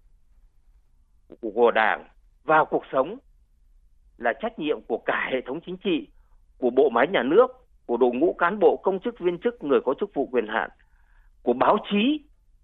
của 1.41 1.71
Đảng 1.75 2.09
vào 2.45 2.65
cuộc 2.65 2.85
sống 2.93 3.19
là 4.21 4.33
trách 4.33 4.59
nhiệm 4.59 4.81
của 4.81 4.99
cả 5.07 5.29
hệ 5.33 5.41
thống 5.47 5.61
chính 5.67 5.77
trị, 5.77 6.09
của 6.59 6.71
bộ 6.71 6.89
máy 6.89 7.07
nhà 7.07 7.23
nước, 7.23 7.47
của 7.87 7.97
đội 7.97 8.11
ngũ 8.15 8.33
cán 8.39 8.59
bộ 8.59 8.81
công 8.83 9.01
chức 9.01 9.19
viên 9.19 9.39
chức 9.39 9.65
người 9.65 9.81
có 9.85 9.95
chức 10.01 10.15
vụ 10.15 10.29
quyền 10.33 10.47
hạn, 10.47 10.71
của 11.43 11.53
báo 11.53 11.77
chí 11.91 12.21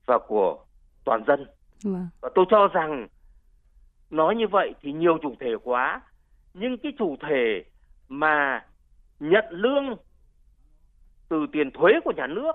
và 0.06 0.18
của 0.18 0.64
toàn 1.04 1.24
dân. 1.26 1.46
Vâng. 1.84 2.08
Và 2.20 2.28
tôi 2.34 2.44
cho 2.50 2.68
rằng 2.68 3.08
nói 4.10 4.36
như 4.36 4.48
vậy 4.48 4.74
thì 4.82 4.92
nhiều 4.92 5.18
chủ 5.22 5.34
thể 5.40 5.50
quá, 5.62 6.00
nhưng 6.54 6.78
cái 6.78 6.92
chủ 6.98 7.16
thể 7.28 7.64
mà 8.08 8.64
nhận 9.20 9.44
lương 9.50 9.96
từ 11.28 11.46
tiền 11.52 11.70
thuế 11.70 11.92
của 12.04 12.12
nhà 12.16 12.26
nước 12.26 12.52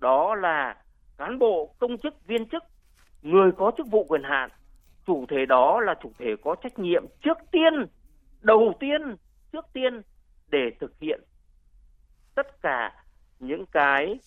đó 0.00 0.34
là 0.34 0.76
cán 1.18 1.38
bộ 1.38 1.74
công 1.78 1.98
chức 1.98 2.26
viên 2.26 2.48
chức 2.48 2.64
người 3.22 3.52
có 3.52 3.72
chức 3.76 3.86
vụ 3.90 4.04
quyền 4.04 4.22
hạn 4.22 4.50
chủ 5.06 5.26
thể 5.28 5.46
đó 5.46 5.80
là 5.80 5.94
chủ 6.02 6.12
thể 6.18 6.36
có 6.44 6.54
trách 6.62 6.78
nhiệm 6.78 7.04
trước 7.22 7.38
tiên 7.50 7.86
đầu 8.40 8.72
tiên 8.80 9.00
trước 9.52 9.64
tiên 9.72 10.02
để 10.48 10.70
thực 10.80 11.00
hiện 11.00 11.20
tất 12.34 12.62
cả 12.62 13.04
những 13.38 13.64
cái 13.72 14.20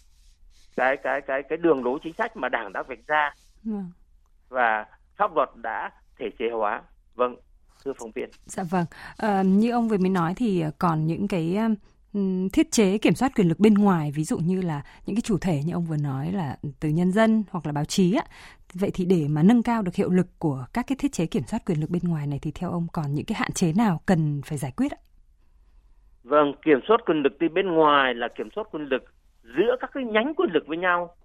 cái 0.76 0.98
cái 1.04 1.22
cái 1.22 1.44
cái 1.50 1.58
đường 1.58 1.84
lối 1.84 2.00
chính 2.04 2.14
sách 2.14 2.38
mà 2.38 2.50
đảng 2.50 2.74
đã 2.74 2.84
vạch 2.84 3.08
ra 3.08 3.34
vâng. 3.64 3.92
và 4.50 4.86
pháp 5.16 5.36
luật 5.36 5.50
đã 5.56 5.92
thể 6.20 6.30
chế 6.40 6.46
hóa. 6.50 6.82
Vâng 7.16 7.36
thưa 7.86 7.94
phóng 8.00 8.12
viên. 8.16 8.30
Dạ 8.46 8.64
vâng. 8.64 8.86
À, 9.18 9.44
như 9.44 9.72
ông 9.72 9.90
vừa 9.90 9.98
mới 9.98 10.10
nói 10.10 10.34
thì 10.38 10.64
còn 10.80 11.08
những 11.08 11.28
cái 11.28 11.58
thiết 12.54 12.72
chế 12.72 12.98
kiểm 12.98 13.16
soát 13.16 13.32
quyền 13.36 13.48
lực 13.48 13.60
bên 13.60 13.74
ngoài 13.74 14.12
ví 14.12 14.24
dụ 14.24 14.38
như 14.38 14.62
là 14.62 14.82
những 15.06 15.16
cái 15.16 15.22
chủ 15.22 15.38
thể 15.38 15.62
như 15.64 15.74
ông 15.74 15.86
vừa 15.86 15.98
nói 15.98 16.32
là 16.32 16.58
từ 16.80 16.90
nhân 16.90 17.12
dân 17.12 17.44
hoặc 17.50 17.66
là 17.66 17.72
báo 17.72 17.86
chí 17.86 18.14
á 18.14 18.24
vậy 18.80 18.92
thì 18.94 19.06
để 19.06 19.28
mà 19.30 19.44
nâng 19.44 19.64
cao 19.64 19.82
được 19.82 19.96
hiệu 19.96 20.10
lực 20.10 20.28
của 20.40 20.66
các 20.74 20.86
cái 20.88 20.96
thiết 21.00 21.12
chế 21.12 21.26
kiểm 21.26 21.44
soát 21.44 21.60
quyền 21.66 21.80
lực 21.80 21.90
bên 21.90 22.02
ngoài 22.04 22.28
này 22.28 22.40
thì 22.42 22.52
theo 22.52 22.72
ông 22.72 22.88
còn 22.94 23.06
những 23.14 23.26
cái 23.26 23.36
hạn 23.36 23.52
chế 23.52 23.74
nào 23.78 24.02
cần 24.06 24.42
phải 24.46 24.58
giải 24.58 24.72
quyết 24.78 24.92
ạ? 24.92 24.98
Vâng, 26.24 26.54
kiểm 26.66 26.80
soát 26.88 26.98
quyền 27.06 27.22
lực 27.24 27.34
từ 27.40 27.50
bên 27.50 27.68
ngoài 27.72 28.14
là 28.16 28.28
kiểm 28.28 28.50
soát 28.56 28.68
quyền 28.72 28.84
lực 28.84 29.04
giữa 29.44 29.76
các 29.80 29.90
cái 29.94 30.04
nhánh 30.04 30.34
quyền 30.36 30.50
lực 30.54 30.64
với 30.68 30.78
nhau. 30.78 31.16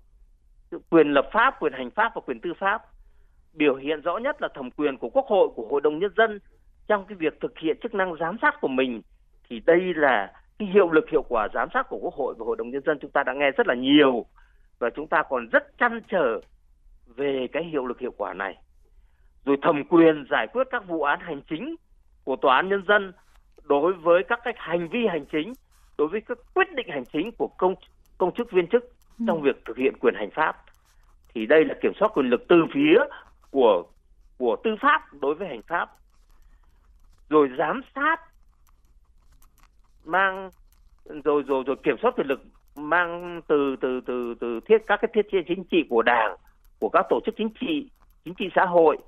Quyền 0.90 1.08
lập 1.08 1.30
pháp, 1.32 1.54
quyền 1.60 1.72
hành 1.72 1.90
pháp 1.90 2.12
và 2.14 2.20
quyền 2.26 2.40
tư 2.40 2.52
pháp. 2.60 2.82
Biểu 3.52 3.76
hiện 3.76 4.00
rõ 4.00 4.18
nhất 4.18 4.42
là 4.42 4.48
thẩm 4.54 4.70
quyền 4.70 4.98
của 4.98 5.08
Quốc 5.08 5.26
hội, 5.26 5.48
của 5.54 5.68
Hội 5.70 5.80
đồng 5.80 5.98
Nhân 5.98 6.10
dân 6.16 6.38
trong 6.86 7.04
cái 7.08 7.16
việc 7.16 7.40
thực 7.40 7.58
hiện 7.58 7.76
chức 7.82 7.94
năng 7.94 8.14
giám 8.20 8.36
sát 8.42 8.54
của 8.60 8.68
mình. 8.68 9.02
Thì 9.48 9.60
đây 9.66 9.80
là 9.96 10.32
cái 10.58 10.68
hiệu 10.74 10.90
lực 10.90 11.04
hiệu 11.10 11.22
quả 11.28 11.48
giám 11.54 11.68
sát 11.74 11.86
của 11.88 11.98
Quốc 11.98 12.14
hội 12.14 12.34
và 12.38 12.44
Hội 12.46 12.56
đồng 12.56 12.70
Nhân 12.70 12.82
dân 12.86 12.98
chúng 13.00 13.10
ta 13.10 13.22
đã 13.22 13.32
nghe 13.32 13.50
rất 13.50 13.66
là 13.66 13.74
nhiều 13.74 14.24
và 14.78 14.90
chúng 14.96 15.06
ta 15.06 15.22
còn 15.28 15.48
rất 15.52 15.78
chăn 15.78 16.00
trở 16.08 16.40
về 17.16 17.46
cái 17.52 17.64
hiệu 17.64 17.86
lực 17.86 18.00
hiệu 18.00 18.12
quả 18.16 18.34
này. 18.34 18.56
Rồi 19.44 19.56
thẩm 19.62 19.84
quyền 19.84 20.24
giải 20.30 20.46
quyết 20.52 20.66
các 20.70 20.86
vụ 20.86 21.02
án 21.02 21.20
hành 21.20 21.42
chính 21.50 21.76
của 22.24 22.36
tòa 22.36 22.56
án 22.56 22.68
nhân 22.68 22.82
dân 22.88 23.12
đối 23.62 23.92
với 23.92 24.22
các 24.28 24.40
cái 24.44 24.54
hành 24.56 24.88
vi 24.88 25.06
hành 25.06 25.24
chính, 25.32 25.52
đối 25.98 26.08
với 26.08 26.20
các 26.20 26.38
quyết 26.54 26.72
định 26.74 26.88
hành 26.88 27.04
chính 27.12 27.32
của 27.32 27.48
công 27.48 27.74
công 28.18 28.34
chức 28.34 28.50
viên 28.52 28.66
chức 28.66 28.84
ừ. 29.18 29.24
trong 29.26 29.42
việc 29.42 29.64
thực 29.64 29.76
hiện 29.76 29.94
quyền 30.00 30.14
hành 30.14 30.30
pháp. 30.30 30.56
Thì 31.34 31.46
đây 31.46 31.64
là 31.64 31.74
kiểm 31.82 31.92
soát 32.00 32.08
quyền 32.14 32.30
lực 32.30 32.44
từ 32.48 32.56
phía 32.74 32.98
của 33.50 33.82
của 34.38 34.56
tư 34.64 34.70
pháp 34.80 35.02
đối 35.20 35.34
với 35.34 35.48
hành 35.48 35.62
pháp. 35.62 35.90
Rồi 37.28 37.50
giám 37.58 37.80
sát 37.94 38.20
mang 40.04 40.50
rồi 41.24 41.42
rồi 41.42 41.64
rồi 41.66 41.76
kiểm 41.82 41.96
soát 42.02 42.14
quyền 42.16 42.26
lực 42.26 42.40
mang 42.76 43.40
từ 43.48 43.76
từ 43.80 44.00
từ 44.06 44.34
từ 44.40 44.60
thiết 44.60 44.78
các 44.86 44.98
cái 45.02 45.10
thiết 45.14 45.26
chế 45.32 45.38
chính 45.48 45.64
trị 45.70 45.84
của 45.90 46.02
đảng 46.02 46.36
của 46.80 46.88
các 46.88 47.06
tổ 47.10 47.20
chức 47.26 47.34
chính 47.38 47.50
trị 47.60 47.90
chính 48.24 48.34
trị 48.34 48.48
xã 48.54 48.64
hội 48.64 48.98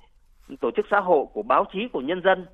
tổ 0.61 0.71
chức 0.77 0.87
xã 0.91 1.01
hội 1.01 1.27
của 1.33 1.43
báo 1.43 1.65
chí 1.73 1.79
của 1.93 2.01
nhân 2.01 2.23
dân 2.25 2.47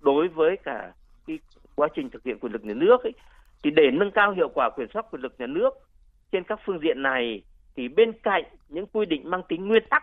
đối 0.00 0.28
với 0.28 0.56
cả 0.64 0.92
cái 1.26 1.38
quá 1.74 1.88
trình 1.94 2.10
thực 2.10 2.24
hiện 2.24 2.38
quyền 2.38 2.52
lực 2.52 2.64
nhà 2.64 2.74
nước 2.74 3.02
ấy, 3.02 3.12
thì 3.62 3.70
để 3.70 3.90
nâng 3.92 4.10
cao 4.10 4.32
hiệu 4.32 4.48
quả 4.54 4.70
quyền 4.76 4.88
soát 4.94 5.06
quyền 5.10 5.22
lực 5.22 5.34
nhà 5.38 5.46
nước 5.46 5.70
trên 6.32 6.44
các 6.44 6.60
phương 6.66 6.80
diện 6.82 7.02
này 7.02 7.42
thì 7.76 7.88
bên 7.88 8.12
cạnh 8.22 8.44
những 8.68 8.86
quy 8.86 9.06
định 9.06 9.30
mang 9.30 9.42
tính 9.48 9.68
nguyên 9.68 9.82
tắc 9.90 10.02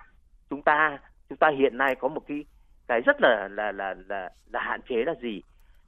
chúng 0.50 0.62
ta 0.62 1.00
chúng 1.30 1.38
ta 1.38 1.50
hiện 1.58 1.78
nay 1.78 1.96
có 1.96 2.08
một 2.08 2.22
cái 2.28 2.46
cái 2.88 3.02
rất 3.02 3.22
là 3.22 3.48
là 3.52 3.72
là 3.72 3.96
là 4.08 4.30
là 4.54 4.60
hạn 4.60 4.82
chế 4.90 4.96
là 5.06 5.14
gì? 5.22 5.42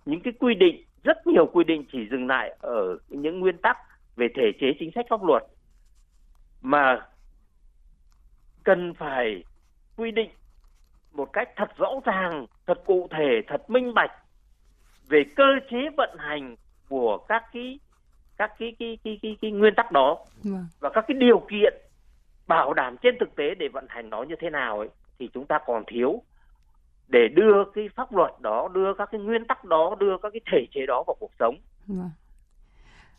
Những 0.05 0.21
cái 0.21 0.33
quy 0.39 0.55
định 0.55 0.83
rất 1.03 1.27
nhiều 1.27 1.45
quy 1.45 1.63
định 1.63 1.85
chỉ 1.91 2.07
dừng 2.11 2.27
lại 2.27 2.57
ở 2.59 2.97
những 3.09 3.39
nguyên 3.39 3.57
tắc 3.57 3.77
về 4.15 4.27
thể 4.35 4.51
chế 4.59 4.67
chính 4.79 4.91
sách 4.95 5.05
pháp 5.09 5.23
luật 5.23 5.43
mà 6.61 7.01
cần 8.63 8.93
phải 8.93 9.43
quy 9.98 10.12
định 10.12 10.30
một 11.12 11.34
cách 11.34 11.50
thật 11.56 11.78
rõ 11.78 11.89
ràng, 12.06 12.45
thật 12.67 12.82
cụ 12.86 13.08
thể, 13.12 13.41
thật 13.48 13.69
minh 13.69 13.93
bạch 13.93 14.12
về 15.08 15.24
cơ 15.36 15.45
chế 15.69 15.78
vận 15.98 16.17
hành 16.17 16.56
của 16.89 17.17
các 17.17 17.43
cái 17.54 17.80
các 18.38 18.52
cái 18.60 18.76
cái 18.80 18.98
cái 19.04 19.19
cái, 19.22 19.38
cái 19.41 19.52
nguyên 19.52 19.76
tắc 19.76 19.91
đó 19.91 20.17
vâng. 20.43 20.67
và 20.80 20.89
các 20.89 21.06
cái 21.08 21.17
điều 21.17 21.39
kiện 21.39 21.74
bảo 22.48 22.74
đảm 22.74 22.98
trên 22.98 23.15
thực 23.19 23.36
tế 23.36 23.56
để 23.56 23.67
vận 23.67 23.86
hành 23.89 24.10
nó 24.10 24.24
như 24.24 24.36
thế 24.39 24.50
nào 24.50 24.80
ấy 24.80 24.89
thì 25.19 25.30
chúng 25.34 25.45
ta 25.45 25.60
còn 25.65 25.84
thiếu 25.88 26.22
để 27.08 27.28
đưa 27.28 27.63
cái 27.74 27.89
pháp 27.95 28.13
luật 28.13 28.32
đó, 28.39 28.67
đưa 28.74 28.93
các 28.93 29.10
cái 29.12 29.22
nguyên 29.22 29.45
tắc 29.45 29.65
đó, 29.65 29.95
đưa 30.00 30.17
các 30.17 30.30
cái 30.34 30.41
thể 30.52 30.67
chế 30.72 30.86
đó 30.86 31.04
vào 31.08 31.15
cuộc 31.19 31.32
sống. 31.39 31.56
Vâng. 31.88 32.10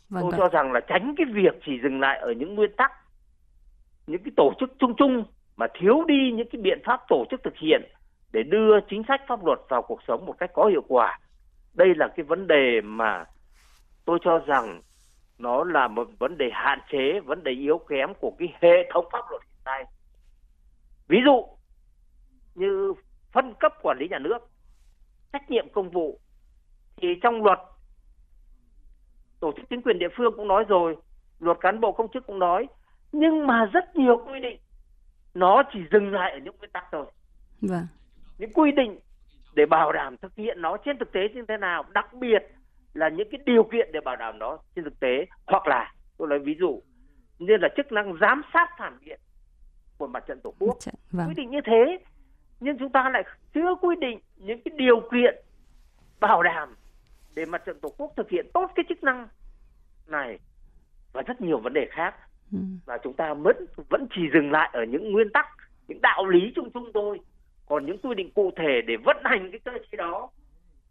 Vâng 0.09 0.21
Tôi 0.21 0.31
cho 0.37 0.47
rằng 0.47 0.71
là 0.71 0.79
tránh 0.79 1.15
cái 1.17 1.25
việc 1.33 1.61
chỉ 1.65 1.79
dừng 1.83 1.99
lại 1.99 2.19
ở 2.19 2.31
những 2.31 2.55
nguyên 2.55 2.75
tắc, 2.75 2.91
những 4.07 4.23
cái 4.23 4.31
tổ 4.37 4.53
chức 4.59 4.73
chung 4.79 4.95
chung 4.97 5.23
mà 5.55 5.67
thiếu 5.79 6.03
đi 6.07 6.31
những 6.31 6.47
cái 6.51 6.61
biện 6.61 6.81
pháp 6.85 7.01
tổ 7.09 7.25
chức 7.31 7.43
thực 7.43 7.55
hiện 7.57 7.81
để 8.31 8.43
đưa 8.43 8.79
chính 8.89 9.03
sách 9.07 9.21
pháp 9.27 9.45
luật 9.45 9.59
vào 9.69 9.81
cuộc 9.81 9.99
sống 10.07 10.25
một 10.25 10.35
cách 10.39 10.51
có 10.53 10.65
hiệu 10.65 10.83
quả. 10.87 11.19
Đây 11.73 11.95
là 11.95 12.07
cái 12.07 12.23
vấn 12.23 12.47
đề 12.47 12.81
mà 12.81 13.25
tôi 14.05 14.19
cho 14.21 14.39
rằng 14.39 14.81
nó 15.37 15.63
là 15.63 15.87
một 15.87 16.07
vấn 16.19 16.37
đề 16.37 16.49
hạn 16.53 16.79
chế, 16.91 17.19
vấn 17.19 17.43
đề 17.43 17.51
yếu 17.51 17.77
kém 17.77 18.13
của 18.13 18.31
cái 18.39 18.53
hệ 18.61 18.89
thống 18.93 19.05
pháp 19.11 19.25
luật 19.29 19.41
hiện 19.43 19.63
nay. 19.65 19.85
Ví 21.07 21.17
dụ 21.25 21.45
như 22.55 22.93
phân 23.31 23.53
cấp 23.59 23.73
quản 23.81 23.97
lý 23.99 24.07
nhà 24.07 24.19
nước, 24.19 24.37
trách 25.33 25.49
nhiệm 25.49 25.69
công 25.69 25.89
vụ, 25.89 26.19
thì 26.97 27.07
trong 27.21 27.43
luật 27.43 27.59
tổ 29.39 29.51
chức 29.51 29.69
chính 29.69 29.81
quyền 29.81 29.99
địa 29.99 30.09
phương 30.17 30.33
cũng 30.35 30.47
nói 30.47 30.63
rồi, 30.67 30.97
luật 31.39 31.57
cán 31.59 31.79
bộ 31.79 31.91
công 31.91 32.11
chức 32.13 32.27
cũng 32.27 32.39
nói 32.39 32.67
nhưng 33.11 33.47
mà 33.47 33.65
rất 33.65 33.95
nhiều 33.95 34.25
quy 34.27 34.39
định 34.39 34.59
nó 35.33 35.63
chỉ 35.73 35.79
dừng 35.91 36.11
lại 36.13 36.31
ở 36.31 36.37
những 36.37 36.55
nguyên 36.59 36.71
tắc 36.71 36.83
thôi 36.91 37.05
vâng. 37.61 37.87
những 38.37 38.53
quy 38.53 38.71
định 38.71 38.99
để 39.55 39.65
bảo 39.65 39.91
đảm 39.91 40.17
thực 40.17 40.35
hiện 40.35 40.61
nó 40.61 40.77
trên 40.85 40.97
thực 40.97 41.11
tế 41.11 41.21
như 41.33 41.45
thế 41.47 41.57
nào 41.57 41.83
đặc 41.93 42.13
biệt 42.13 42.43
là 42.93 43.09
những 43.09 43.27
cái 43.31 43.39
điều 43.45 43.63
kiện 43.63 43.89
để 43.93 43.99
bảo 44.05 44.15
đảm 44.15 44.39
nó 44.39 44.57
trên 44.75 44.83
thực 44.83 44.99
tế 44.99 45.25
hoặc 45.47 45.67
là 45.67 45.93
tôi 46.17 46.27
lấy 46.27 46.39
ví 46.39 46.55
dụ 46.59 46.81
như 47.39 47.57
là 47.57 47.69
chức 47.77 47.91
năng 47.91 48.17
giám 48.21 48.41
sát 48.53 48.69
phản 48.77 48.97
biện 49.05 49.19
của 49.97 50.07
mặt 50.07 50.23
trận 50.27 50.39
tổ 50.43 50.53
quốc 50.59 50.77
vâng. 51.11 51.27
quy 51.27 51.33
định 51.33 51.49
như 51.49 51.59
thế 51.65 51.97
nhưng 52.59 52.77
chúng 52.77 52.91
ta 52.91 53.09
lại 53.13 53.23
chưa 53.53 53.75
quy 53.81 53.95
định 53.95 54.19
những 54.35 54.61
cái 54.65 54.71
điều 54.77 54.99
kiện 55.11 55.35
bảo 56.19 56.43
đảm 56.43 56.75
để 57.35 57.45
mặt 57.45 57.61
trận 57.65 57.79
tổ 57.79 57.89
quốc 57.97 58.13
thực 58.17 58.29
hiện 58.29 58.45
tốt 58.53 58.71
cái 58.75 58.85
chức 58.89 59.03
năng 59.03 59.27
này 60.07 60.39
và 61.13 61.21
rất 61.21 61.41
nhiều 61.41 61.59
vấn 61.59 61.73
đề 61.73 61.87
khác. 61.91 62.15
Ừ. 62.51 62.57
và 62.85 62.97
chúng 63.03 63.13
ta 63.13 63.33
vẫn 63.33 63.65
vẫn 63.89 64.07
chỉ 64.15 64.21
dừng 64.33 64.51
lại 64.51 64.69
ở 64.73 64.83
những 64.83 65.11
nguyên 65.11 65.29
tắc, 65.29 65.45
những 65.87 66.01
đạo 66.01 66.25
lý 66.25 66.51
chung 66.55 66.69
chung 66.73 66.91
thôi. 66.93 67.19
Còn 67.65 67.85
những 67.85 67.97
quy 67.97 68.15
định 68.15 68.31
cụ 68.31 68.51
thể 68.55 68.81
để 68.87 68.97
vận 69.05 69.17
hành 69.23 69.51
cái 69.51 69.59
cơ 69.59 69.71
chế 69.71 69.95
đó 69.97 70.29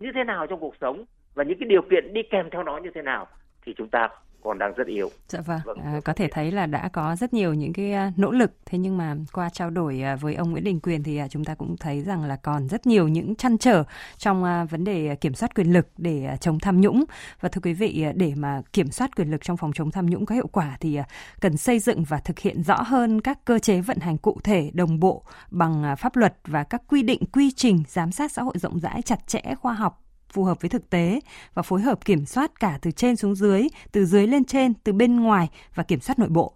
như 0.00 0.08
thế 0.14 0.24
nào 0.24 0.46
trong 0.46 0.60
cuộc 0.60 0.76
sống 0.80 1.04
và 1.34 1.44
những 1.44 1.58
cái 1.58 1.68
điều 1.68 1.82
kiện 1.82 2.12
đi 2.12 2.22
kèm 2.30 2.50
theo 2.50 2.62
nó 2.62 2.78
như 2.78 2.90
thế 2.94 3.02
nào 3.02 3.26
thì 3.62 3.74
chúng 3.76 3.88
ta 3.88 4.08
còn 4.42 4.58
đang 4.58 4.72
rất 4.72 4.86
yếu. 4.86 5.10
Dạ 5.28 5.40
vâng, 5.40 5.60
vâng 5.64 5.78
à, 5.78 6.00
có 6.04 6.12
thể 6.12 6.28
thấy 6.30 6.52
là 6.52 6.66
đã 6.66 6.88
có 6.88 7.16
rất 7.16 7.32
nhiều 7.34 7.54
những 7.54 7.72
cái 7.72 7.92
à, 7.92 8.12
nỗ 8.16 8.30
lực. 8.30 8.52
Thế 8.66 8.78
nhưng 8.78 8.98
mà 8.98 9.16
qua 9.32 9.50
trao 9.52 9.70
đổi 9.70 10.02
à, 10.02 10.16
với 10.16 10.34
ông 10.34 10.50
Nguyễn 10.50 10.64
Đình 10.64 10.80
Quyền 10.80 11.02
thì 11.02 11.16
à, 11.16 11.28
chúng 11.28 11.44
ta 11.44 11.54
cũng 11.54 11.76
thấy 11.76 12.02
rằng 12.02 12.24
là 12.24 12.36
còn 12.36 12.68
rất 12.68 12.86
nhiều 12.86 13.08
những 13.08 13.36
chăn 13.36 13.58
trở 13.58 13.84
trong 14.18 14.66
vấn 14.70 14.84
đề 14.84 15.16
kiểm 15.20 15.34
soát 15.34 15.54
quyền 15.54 15.72
lực 15.72 15.86
để 15.98 16.36
chống 16.40 16.58
tham 16.58 16.80
nhũng. 16.80 17.04
Và 17.40 17.48
thưa 17.48 17.60
quý 17.60 17.72
vị 17.72 18.06
để 18.14 18.32
mà 18.36 18.62
kiểm 18.72 18.90
soát 18.90 19.16
quyền 19.16 19.30
lực 19.30 19.44
trong 19.44 19.56
phòng 19.56 19.72
chống 19.74 19.90
tham 19.90 20.06
nhũng 20.06 20.26
có 20.26 20.34
hiệu 20.34 20.46
quả 20.52 20.76
thì 20.80 20.98
cần 21.40 21.56
xây 21.56 21.78
dựng 21.78 22.04
và 22.04 22.18
thực 22.18 22.38
hiện 22.38 22.62
rõ 22.62 22.82
hơn 22.82 23.20
các 23.20 23.44
cơ 23.44 23.58
chế 23.58 23.80
vận 23.80 23.98
hành 23.98 24.18
cụ 24.18 24.38
thể 24.44 24.70
đồng 24.74 25.00
bộ 25.00 25.24
bằng 25.50 25.96
pháp 25.98 26.16
luật 26.16 26.34
và 26.46 26.64
các 26.64 26.82
quy 26.88 27.02
định 27.02 27.22
quy 27.32 27.50
trình 27.50 27.82
giám 27.88 28.12
sát 28.12 28.32
xã 28.32 28.42
hội 28.42 28.54
rộng 28.56 28.80
rãi 28.80 29.02
chặt 29.02 29.26
chẽ 29.26 29.42
khoa 29.60 29.72
học 29.72 30.09
phù 30.32 30.44
hợp 30.44 30.60
với 30.60 30.68
thực 30.68 30.90
tế 30.90 31.20
và 31.54 31.62
phối 31.62 31.80
hợp 31.80 32.04
kiểm 32.04 32.24
soát 32.24 32.60
cả 32.60 32.78
từ 32.82 32.90
trên 32.90 33.16
xuống 33.16 33.34
dưới, 33.34 33.62
từ 33.92 34.04
dưới 34.04 34.26
lên 34.26 34.44
trên, 34.44 34.74
từ 34.84 34.92
bên 34.92 35.20
ngoài 35.20 35.48
và 35.74 35.82
kiểm 35.82 36.00
soát 36.00 36.18
nội 36.18 36.28
bộ. 36.28 36.54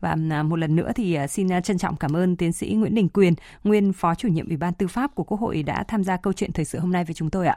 Và 0.00 0.16
à, 0.30 0.42
một 0.42 0.56
lần 0.56 0.76
nữa 0.76 0.92
thì 0.94 1.14
à, 1.14 1.26
xin 1.26 1.52
à, 1.52 1.60
trân 1.60 1.78
trọng 1.78 1.96
cảm 1.96 2.16
ơn 2.16 2.36
tiến 2.36 2.52
sĩ 2.52 2.74
Nguyễn 2.74 2.94
Đình 2.94 3.08
Quyền, 3.08 3.32
nguyên 3.64 3.92
phó 3.92 4.14
chủ 4.14 4.28
nhiệm 4.28 4.48
Ủy 4.48 4.56
ban 4.56 4.74
Tư 4.74 4.86
pháp 4.86 5.14
của 5.14 5.24
Quốc 5.24 5.40
hội 5.40 5.62
đã 5.62 5.84
tham 5.88 6.04
gia 6.04 6.16
câu 6.16 6.32
chuyện 6.32 6.52
thời 6.52 6.64
sự 6.64 6.78
hôm 6.78 6.92
nay 6.92 7.04
với 7.04 7.14
chúng 7.14 7.30
tôi 7.30 7.46
ạ. 7.46 7.56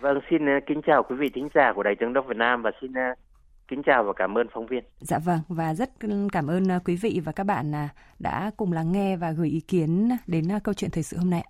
Vâng, 0.00 0.20
xin 0.30 0.42
kính 0.66 0.80
chào 0.86 1.02
quý 1.02 1.16
vị 1.16 1.30
thính 1.34 1.48
giả 1.54 1.72
của 1.76 1.82
Đài 1.82 1.94
Tiếng 2.00 2.12
Đông 2.12 2.26
Việt 2.26 2.36
Nam 2.36 2.62
và 2.62 2.70
xin 2.80 2.92
kính 3.68 3.82
chào 3.82 4.04
và 4.04 4.12
cảm 4.16 4.38
ơn 4.38 4.46
phóng 4.54 4.66
viên. 4.66 4.84
Dạ 5.00 5.18
vâng 5.18 5.40
và 5.48 5.74
rất 5.74 5.90
cảm 6.32 6.46
ơn 6.46 6.68
quý 6.84 6.96
vị 6.96 7.20
và 7.24 7.32
các 7.32 7.44
bạn 7.44 7.72
đã 8.18 8.50
cùng 8.56 8.72
lắng 8.72 8.92
nghe 8.92 9.16
và 9.16 9.30
gửi 9.32 9.48
ý 9.48 9.60
kiến 9.60 10.08
đến 10.26 10.44
câu 10.64 10.74
chuyện 10.74 10.90
thời 10.90 11.02
sự 11.02 11.16
hôm 11.16 11.30
nay. 11.30 11.44